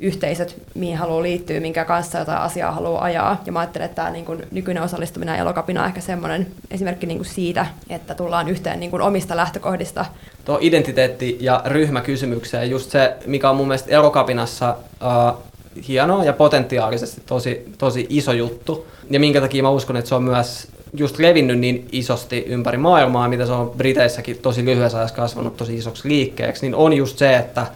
[0.00, 3.42] yhteisöt, mihin haluaa liittyä, minkä kanssa jotain asiaa haluaa ajaa.
[3.46, 7.18] Ja mä ajattelen, että tämä niin kuin nykyinen osallistuminen elokapina on ehkä semmoinen esimerkki niin
[7.18, 10.04] kuin siitä, että tullaan yhteen niin kuin omista lähtökohdista.
[10.44, 15.42] Tuo identiteetti- ja ryhmäkysymykseen, just se, mikä on mun mielestä elokapinassa uh,
[15.88, 18.86] hienoa ja potentiaalisesti tosi, tosi iso juttu.
[19.10, 23.28] Ja minkä takia mä uskon, että se on myös just levinnyt niin isosti ympäri maailmaa,
[23.28, 27.36] mitä se on Briteissäkin tosi lyhyessä ajassa kasvanut tosi isoksi liikkeeksi, niin on just se,
[27.36, 27.66] että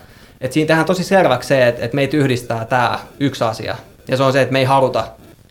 [0.40, 3.76] et siinä tehdään tosi selväksi se, että, että meitä yhdistää tämä yksi asia.
[4.08, 5.04] Ja se on se, että me ei haluta,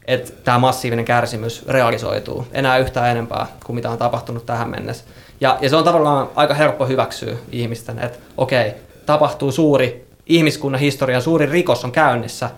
[0.08, 5.04] että tämä massiivinen kärsimys realisoituu enää yhtään enempää kuin mitä on tapahtunut tähän mennessä.
[5.42, 8.74] Ja, ja se on tavallaan aika helppo hyväksyä ihmisten, että okei,
[9.06, 12.50] tapahtuu suuri ihmiskunnan historian suuri rikos on käynnissä.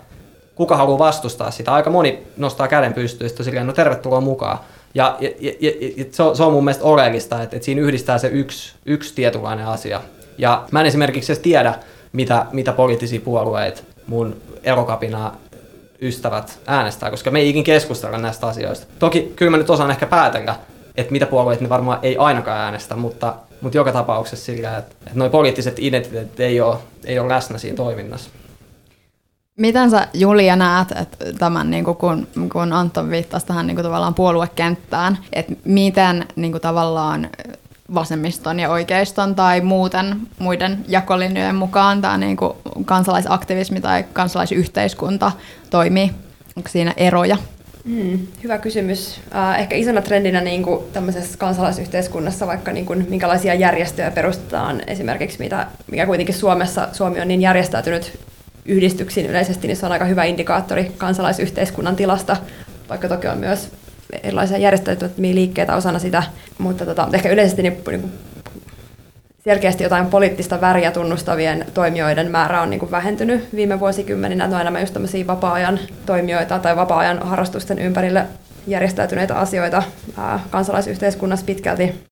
[0.54, 1.74] Kuka haluaa vastustaa sitä?
[1.74, 4.58] Aika moni nostaa käden pystyyn ja silleen, no tervetuloa mukaan.
[4.94, 5.52] Ja, ja, ja,
[5.96, 9.14] ja se, on, se on mun mielestä oleellista, että, että siinä yhdistää se yksi, yksi
[9.14, 10.00] tietynlainen asia.
[10.38, 11.74] Ja mä en esimerkiksi edes tiedä,
[12.12, 15.32] mitä, mitä poliittisia puolueita mun erokapina
[16.02, 18.86] ystävät äänestää, koska me ei ikin keskustella näistä asioista.
[18.98, 20.56] Toki kyllä mä nyt osaan ehkä päätellä,
[20.96, 25.18] että mitä puolueita ne varmaan ei ainakaan äänestä, mutta, mutta joka tapauksessa sillä, että, että
[25.18, 28.30] nuo poliittiset identiteetit ei ole, ei ole läsnä siinä toiminnassa.
[29.58, 33.84] Miten sä Julia näet, että tämän, niin kuin kun, kun Anton viittasi tähän niin kuin
[33.84, 37.30] tavallaan puoluekenttään, että miten niin kuin tavallaan
[37.94, 42.52] vasemmiston ja oikeiston tai muuten muiden jakolinjojen mukaan tämä niin kuin
[42.84, 45.32] kansalaisaktivismi tai kansalaisyhteiskunta
[45.70, 46.10] toimii?
[46.56, 47.36] Onko siinä eroja?
[47.88, 49.20] Hmm, hyvä kysymys.
[49.34, 55.38] Äh, ehkä isona trendinä niin kuin tämmöisessä kansalaisyhteiskunnassa, vaikka niin kuin, minkälaisia järjestöjä perustetaan esimerkiksi,
[55.38, 58.18] mitä, mikä kuitenkin Suomessa, Suomi on niin järjestäytynyt
[58.64, 62.36] yhdistyksiin yleisesti, niin se on aika hyvä indikaattori kansalaisyhteiskunnan tilasta,
[62.88, 63.70] vaikka toki on myös
[64.22, 66.22] erilaisia järjestäytymättömiä liikkeitä osana sitä,
[66.58, 68.12] mutta tota, ehkä yleisesti niin, niin
[69.44, 74.46] selkeästi jotain poliittista väriä tunnustavien toimijoiden määrä on niin kuin vähentynyt viime vuosikymmeninä.
[74.46, 78.26] Ne on enemmän just tämmöisiä vapaa-ajan toimijoita tai vapaa-ajan harrastusten ympärille
[78.66, 79.82] järjestäytyneitä asioita
[80.18, 82.11] ää, kansalaisyhteiskunnassa pitkälti.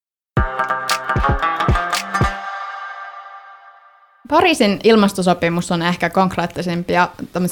[4.30, 7.08] Pariisin ilmastosopimus on ehkä konkreettisimpia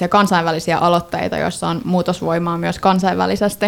[0.09, 3.67] kansainvälisiä aloitteita, joissa on muutosvoimaa myös kansainvälisesti.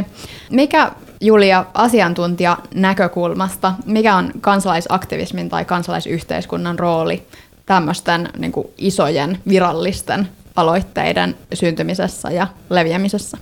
[0.50, 7.26] Mikä, Julia, asiantuntija näkökulmasta, mikä on kansalaisaktivismin tai kansalaisyhteiskunnan rooli
[7.66, 13.38] tämmöisten niin kuin isojen virallisten aloitteiden syntymisessä ja leviämisessä?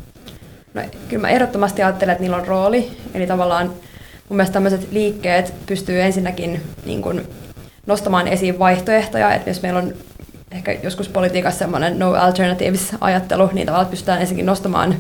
[0.75, 2.91] No, kyllä mä ehdottomasti ajattelen, että niillä on rooli.
[3.15, 3.67] Eli tavallaan
[4.29, 7.29] mun mielestä tämmöiset liikkeet pystyy ensinnäkin niin kuin
[7.89, 9.95] nostamaan esiin vaihtoehtoja, että jos meillä on
[10.51, 14.97] ehkä joskus politiikassa semmoinen no alternatives-ajattelu, niin tavallaan pystytään ensinnäkin nostamaan,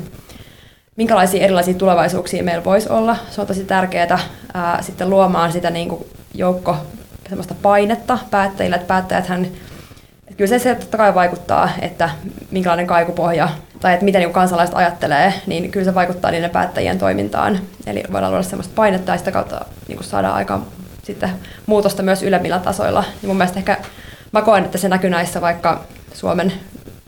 [0.97, 3.17] minkälaisia erilaisia tulevaisuuksia meillä voisi olla.
[3.31, 4.19] Se on tosi tärkeää
[4.55, 6.77] ää, sitten luomaan sitä niin kuin joukko
[7.29, 9.47] semmoista painetta päättäjille, että päättäjäthän
[10.29, 12.11] että kyllä se, se totta kai vaikuttaa, että
[12.51, 13.49] minkälainen kaikupohja
[13.81, 17.59] tai että miten niin kansalaiset ajattelee, niin kyllä se vaikuttaa niiden päättäjien toimintaan.
[17.87, 20.61] Eli voidaan luoda sellaista painetta ja sitä kautta niin saada aika
[21.09, 21.31] sitten
[21.67, 23.05] muutosta myös ylemmillä tasoilla.
[23.23, 23.79] Ja mun mielestä ehkä
[24.33, 25.85] mä koen, että se näkyy näissä vaikka
[26.15, 26.53] Suomen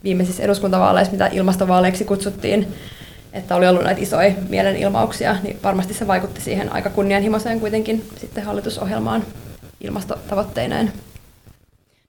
[0.03, 2.67] viimeisissä eduskuntavaaleissa, mitä ilmastovaaleiksi kutsuttiin,
[3.33, 8.43] että oli ollut näitä isoja mielenilmauksia, niin varmasti se vaikutti siihen aika kunnianhimoiseen kuitenkin sitten
[8.43, 9.23] hallitusohjelmaan
[9.81, 10.93] ilmastotavoitteineen.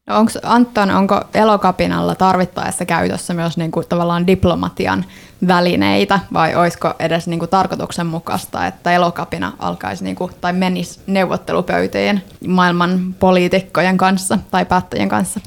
[0.06, 5.04] No onko, Anton, onko elokapinalla tarvittaessa käytössä myös niin tavallaan diplomatian
[5.46, 12.22] välineitä vai olisiko edes niin kuin tarkoituksenmukaista, että elokapina alkaisi niin kuin, tai menisi neuvottelupöytiin
[12.46, 15.40] maailman poliitikkojen kanssa tai päättäjien kanssa?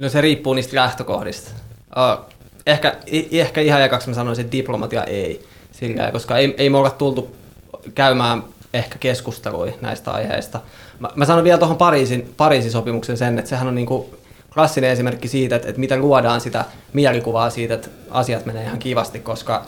[0.00, 1.50] No se riippuu niistä lähtökohdista.
[1.96, 2.24] Uh,
[2.66, 2.96] ehkä,
[3.32, 7.36] ehkä ihan ekaksi mä sanoisin, että diplomatia ei, sillä, koska ei, ei me olla tultu
[7.94, 8.44] käymään
[8.74, 10.60] ehkä keskustelui näistä aiheista.
[10.98, 14.19] Mä, mä sanon vielä tuohon Pariisin, Pariisin sopimuksen sen, että sehän on niinku
[14.54, 19.18] klassinen esimerkki siitä, että, että miten luodaan sitä mielikuvaa siitä, että asiat menee ihan kivasti,
[19.18, 19.64] koska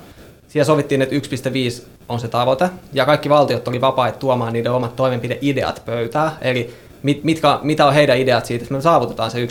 [0.48, 4.96] siellä sovittiin, että 1,5 on se tavoite, ja kaikki valtiot oli vapaita tuomaan niiden omat
[4.96, 9.48] toimenpideideat pöytään, eli mit, mitkä, mitä on heidän ideat siitä, että me saavutetaan se 1,5,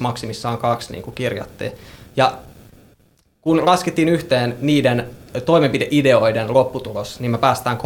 [0.00, 1.72] maksimissaan 2, niin kuin kirjattiin.
[2.16, 2.32] Ja
[3.40, 5.06] kun laskettiin yhteen niiden
[5.44, 7.78] toimenpideideoiden lopputulos, niin me päästään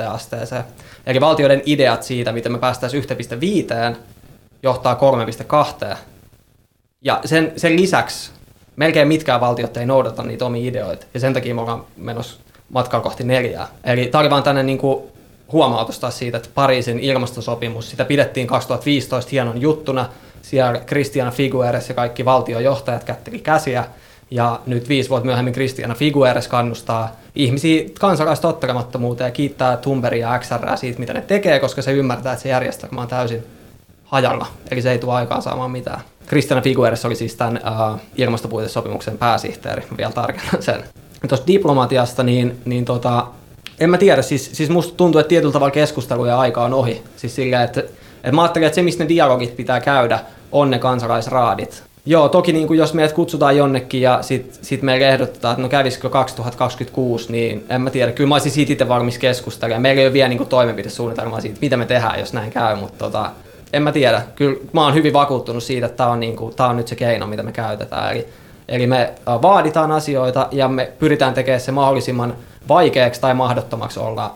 [0.00, 0.64] 3,2 asteeseen.
[1.06, 3.96] Eli valtioiden ideat siitä, miten me päästäisiin 1,5,
[4.62, 4.98] johtaa
[5.90, 5.96] 3,2.
[7.02, 8.30] Ja sen, sen lisäksi
[8.76, 13.02] melkein mitkään valtiot ei noudata niitä omia ideoita, ja sen takia me ollaan menossa matkalla
[13.02, 13.68] kohti neljää.
[13.84, 15.02] Eli tämä vaan tänne niin kuin
[16.10, 20.08] siitä, että Pariisin ilmastosopimus, sitä pidettiin 2015 hienon juttuna,
[20.42, 23.84] siellä Christiana Figueres ja kaikki valtiojohtajat kätteli käsiä,
[24.30, 30.38] ja nyt viisi vuotta myöhemmin Christiana Figueres kannustaa ihmisiä kansalaista ottelemattomuuteen ja kiittää Tumberia ja
[30.38, 33.57] XR siitä, mitä ne tekee, koska se ymmärtää, että se järjestelmä on täysin
[34.08, 36.00] hajalla, eli se ei tule aikaan saamaan mitään.
[36.26, 37.60] Christiana Figueres oli siis tämän
[37.92, 40.84] uh, ilmastopuitesopimuksen pääsihteeri, mä vielä tarkennan sen.
[41.28, 43.26] Tuosta diplomatiasta, niin, niin tota,
[43.80, 47.02] en mä tiedä, siis, siis musta tuntuu, että tietyllä tavalla keskusteluja aika on ohi.
[47.16, 50.20] Siis sillä, että, että mä ajattelin, että se, mistä ne dialogit pitää käydä,
[50.52, 51.82] on ne kansalaisraadit.
[52.06, 55.68] Joo, toki niin kuin jos meidät kutsutaan jonnekin ja sitten sit meille ehdotetaan, että no
[55.68, 58.12] kävisikö 2026, niin en mä tiedä.
[58.12, 59.82] Kyllä mä olisin siitä itse valmis keskustelemaan.
[59.82, 62.98] Meillä ei ole vielä niin kuin toimenpidesuunnitelmaa siitä, mitä me tehdään, jos näin käy, mutta
[62.98, 63.30] tota,
[63.72, 64.22] en mä tiedä.
[64.36, 67.26] Kyllä mä oon hyvin vakuuttunut siitä, että tämä on, niin kuin, on nyt se keino,
[67.26, 68.12] mitä me käytetään.
[68.12, 68.28] Eli,
[68.68, 72.36] eli me vaaditaan asioita ja me pyritään tekemään se mahdollisimman
[72.68, 74.34] vaikeaksi tai mahdottomaksi olla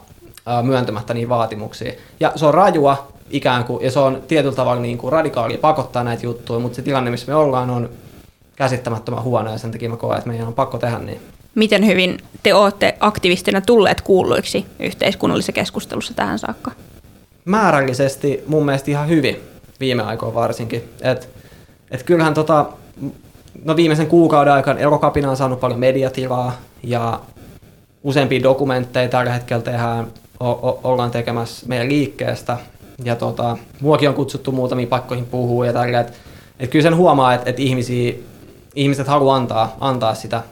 [0.62, 1.92] myöntämättä niin vaatimuksia.
[2.20, 6.04] Ja se on rajua ikään kuin, ja se on tietyllä tavalla niin kuin radikaali pakottaa
[6.04, 7.90] näitä juttuja, mutta se tilanne, missä me ollaan, on
[8.56, 11.20] käsittämättömän huono ja sen takia mä koen, että meidän on pakko tehdä niin.
[11.54, 16.70] Miten hyvin te olette aktivistina tulleet kuulluiksi yhteiskunnallisessa keskustelussa tähän saakka?
[17.44, 19.40] Määrällisesti mun mielestä ihan hyvin,
[19.80, 20.84] viime aikoina varsinkin.
[21.00, 21.28] Et,
[21.90, 22.66] et kyllähän tota,
[23.64, 27.20] no viimeisen kuukauden aikana Eurokapina on saanut paljon mediatilaa ja
[28.02, 30.06] useampia dokumentteja tällä hetkellä tehdään,
[30.40, 32.56] o- o- ollaan tekemässä meidän liikkeestä.
[33.04, 36.12] Ja tota, muakin on kutsuttu muutamiin paikkoihin puhua ja tällä, että
[36.60, 38.14] et kyllä sen huomaa, että et ihmisiä,
[38.74, 40.42] ihmiset haluaa antaa, antaa sitä,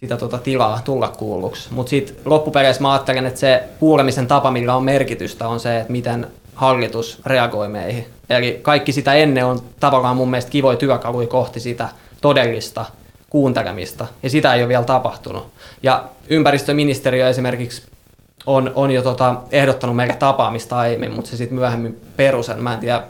[0.00, 1.68] sitä tota tilaa tulla kuulluksi.
[1.72, 5.92] Mutta sitten loppupeleissä mä ajattelen, että se kuulemisen tapa, millä on merkitystä, on se, että
[5.92, 8.06] miten hallitus reagoi meihin.
[8.30, 11.88] Eli kaikki sitä ennen on tavallaan mun mielestä kivoja työkaluja kohti sitä
[12.20, 12.84] todellista
[13.30, 15.46] kuuntelemista, ja sitä ei ole vielä tapahtunut.
[15.82, 17.82] Ja ympäristöministeriö esimerkiksi
[18.46, 22.62] on, on jo tota, ehdottanut meille tapaamista aiemmin, mutta se sitten myöhemmin perusen.
[22.62, 23.02] Mä en tiedä,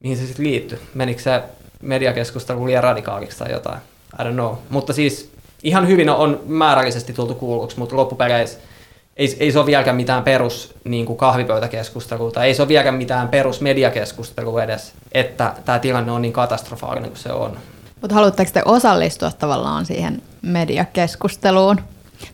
[0.00, 0.80] mihin se sitten liittyy.
[0.94, 1.42] Menikö se
[1.82, 3.78] mediakeskustelu liian radikaaliksi tai jotain?
[4.20, 4.54] I don't know.
[4.70, 5.30] Mutta siis
[5.62, 8.58] ihan hyvin on määrällisesti tultu kuulluksi, mutta loppupeleissä
[9.16, 12.94] ei, ei se ole vieläkään mitään perus niin kuin kahvipöytäkeskustelua tai ei se ole vieläkään
[12.94, 17.56] mitään perus mediakeskustelua edes, että tämä tilanne on niin katastrofaalinen kuin se on.
[18.00, 21.80] Mutta haluatteko te osallistua tavallaan siihen mediakeskusteluun?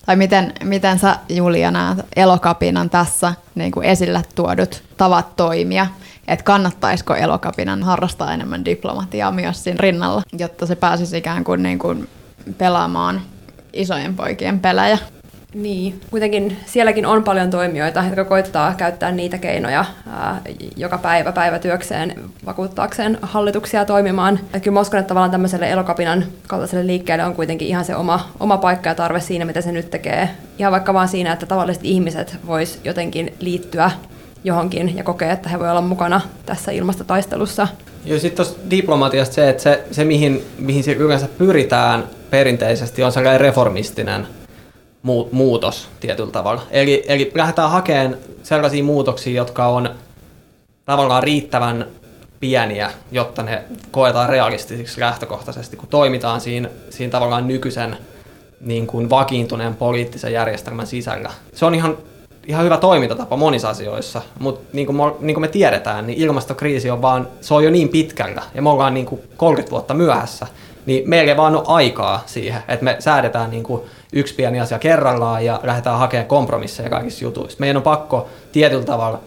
[0.06, 1.72] Tai miten, miten sä Julia
[2.16, 5.86] elokapinan tässä niin kuin esille tuodut tavat toimia?
[6.28, 11.78] Että kannattaisiko elokapinan harrastaa enemmän diplomatiaa myös siinä rinnalla, jotta se pääsisi ikään kuin, niin
[11.78, 12.08] kuin
[12.58, 13.22] pelaamaan
[13.72, 14.98] isojen poikien pelejä?
[15.54, 20.40] Niin, kuitenkin sielläkin on paljon toimijoita, jotka koittaa käyttää niitä keinoja ää,
[20.76, 22.14] joka päivä päivätyökseen
[22.46, 24.40] vakuuttaakseen hallituksia toimimaan.
[24.54, 28.28] Et kyllä mä uskon, että tavallaan tämmöiselle elokapinan kaltaiselle liikkeelle on kuitenkin ihan se oma,
[28.40, 30.30] oma paikka ja tarve siinä, mitä se nyt tekee.
[30.58, 33.90] Ihan vaikka vaan siinä, että tavalliset ihmiset vois jotenkin liittyä
[34.44, 37.68] johonkin ja kokea, että he voivat olla mukana tässä ilmastotaistelussa.
[38.04, 43.12] Joo, sitten tuossa diplomatiasta se, että se, se mihin, mihin se yleensä pyritään perinteisesti, on
[43.12, 44.26] sellainen reformistinen
[45.32, 46.62] muutos tietyllä tavalla.
[46.70, 49.90] Eli, eli lähdetään hakemaan sellaisia muutoksia, jotka on
[50.84, 51.86] tavallaan riittävän
[52.40, 57.96] pieniä, jotta ne koetaan realistisiksi lähtökohtaisesti, kun toimitaan siinä, siinä tavallaan nykyisen
[58.60, 61.30] niin kuin vakiintuneen poliittisen järjestelmän sisällä.
[61.54, 61.98] Se on ihan,
[62.46, 67.02] ihan hyvä toimintatapa monissa asioissa, mutta niin kuin, niin kuin me tiedetään, niin ilmastokriisi on
[67.02, 70.46] vaan, se on jo niin pitkällä ja me ollaan niin kuin 30 vuotta myöhässä,
[70.86, 73.82] niin meillä ei vaan ole aikaa siihen, että me säädetään niin kuin
[74.12, 77.56] yksi pieni asia kerrallaan ja lähdetään hakemaan kompromisseja kaikissa jutuissa.
[77.60, 79.20] Meidän on pakko tietyllä tavalla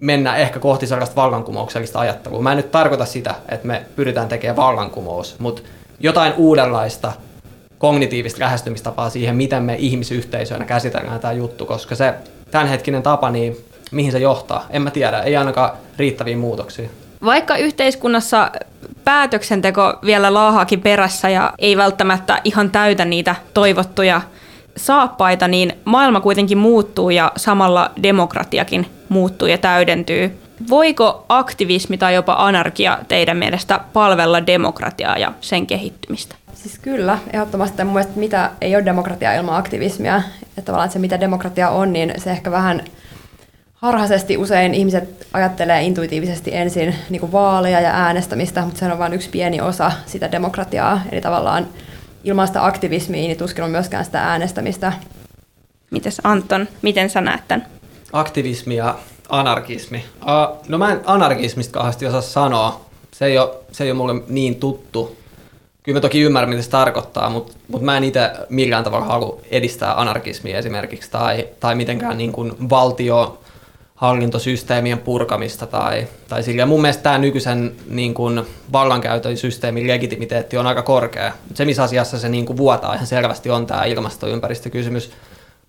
[0.00, 2.42] mennä ehkä kohti sellaista vallankumouksellista ajattelua.
[2.42, 5.62] Mä en nyt tarkoita sitä, että me pyritään tekemään vallankumous, mutta
[6.00, 7.12] jotain uudenlaista
[7.78, 12.14] kognitiivista lähestymistapaa siihen, miten me ihmisyhteisöönä käsitellään tämä juttu, koska se
[12.50, 13.56] tämänhetkinen tapa, niin
[13.90, 16.88] mihin se johtaa, en mä tiedä, ei ainakaan riittäviä muutoksia.
[17.24, 18.50] Vaikka yhteiskunnassa
[19.04, 24.20] päätöksenteko vielä laahaakin perässä ja ei välttämättä ihan täytä niitä toivottuja
[24.76, 30.38] saappaita, niin maailma kuitenkin muuttuu ja samalla demokratiakin muuttuu ja täydentyy.
[30.70, 36.34] Voiko aktivismi tai jopa anarkia teidän mielestä palvella demokratiaa ja sen kehittymistä?
[36.62, 37.84] Siis kyllä, ehdottomasti.
[37.84, 40.22] Mun mielestä mitä ei ole demokratia ilman aktivismia.
[40.42, 42.84] Että tavallaan että se, mitä demokratia on, niin se ehkä vähän
[43.74, 49.14] harhaisesti usein ihmiset ajattelee intuitiivisesti ensin niin kuin vaaleja ja äänestämistä, mutta se on vain
[49.14, 51.00] yksi pieni osa sitä demokratiaa.
[51.12, 51.68] Eli tavallaan
[52.24, 54.92] ilman sitä aktivismia niin tuskin on myöskään sitä äänestämistä.
[55.90, 57.66] Mites Anton, miten sä näet tämän?
[58.12, 58.98] Aktivismi ja
[59.28, 60.04] anarkismi.
[60.22, 62.80] Uh, no mä en anarkismista kauheasti osaa sanoa.
[63.12, 65.17] Se ei ole, se ei ole mulle niin tuttu.
[65.88, 69.40] Kyllä mä toki ymmärrän, mitä se tarkoittaa, mutta, mutta mä en itse millään tavalla halua
[69.50, 73.40] edistää anarkismia esimerkiksi tai, tai mitenkään niin kuin valtio
[73.94, 76.66] hallintosysteemien purkamista tai, tai sillä.
[76.66, 81.32] Mun mielestä tämä nykyisen niin kuin, vallankäytön systeemin legitimiteetti on aika korkea.
[81.54, 85.10] Se, missä asiassa se niin kuin, vuotaa ihan selvästi, on tämä ilmastoympäristökysymys.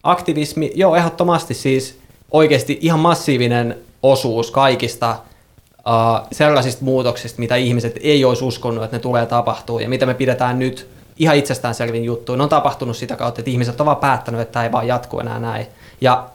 [0.03, 1.99] Aktivismi, joo, ehdottomasti siis
[2.31, 5.15] oikeasti ihan massiivinen osuus kaikista
[5.87, 10.13] uh, sellaisista muutoksista, mitä ihmiset ei olisi uskonut, että ne tulee tapahtuu ja mitä me
[10.13, 12.35] pidetään nyt ihan itsestäänselvin juttu.
[12.35, 15.19] Ne on tapahtunut sitä kautta, että ihmiset ovat vaan päättänyt, että tämä ei vaan jatku
[15.19, 15.67] enää näin.
[16.01, 16.29] Ja,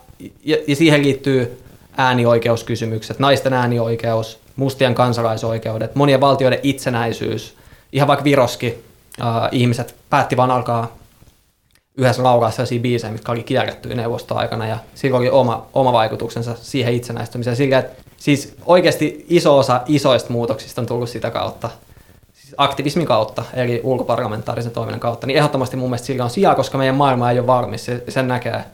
[0.45, 1.63] ja, ja siihen liittyy
[1.97, 7.57] äänioikeuskysymykset, naisten äänioikeus, mustien kansalaisoikeudet, monien valtioiden itsenäisyys.
[7.93, 8.85] Ihan vaikka Viroski
[9.21, 10.97] äh, ihmiset päätti vaan alkaa
[11.97, 16.95] yhdessä laukaa sellaisia biisejä, mitkä oli kierretty neuvostoaikana ja sillä oli oma, oma vaikutuksensa siihen
[16.95, 17.57] itsenäistymiseen.
[17.57, 21.71] Sillä, että siis oikeasti iso osa isoista muutoksista on tullut sitä kautta,
[22.33, 26.79] siis aktivismin kautta, eli ulkoparlamentaarisen toiminnan kautta, niin ehdottomasti mun mielestä sillä on sijaa, koska
[26.79, 27.87] meidän maailma ei ole valmis.
[28.09, 28.65] Sen näkee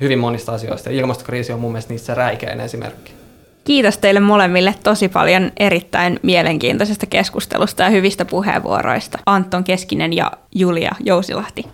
[0.00, 0.90] hyvin monista asioista.
[0.90, 3.12] Ilmastokriisi on mun mielestä niissä räikein esimerkki.
[3.64, 9.18] Kiitos teille molemmille tosi paljon erittäin mielenkiintoisesta keskustelusta ja hyvistä puheenvuoroista.
[9.26, 11.66] Anton Keskinen ja Julia Jousilahti.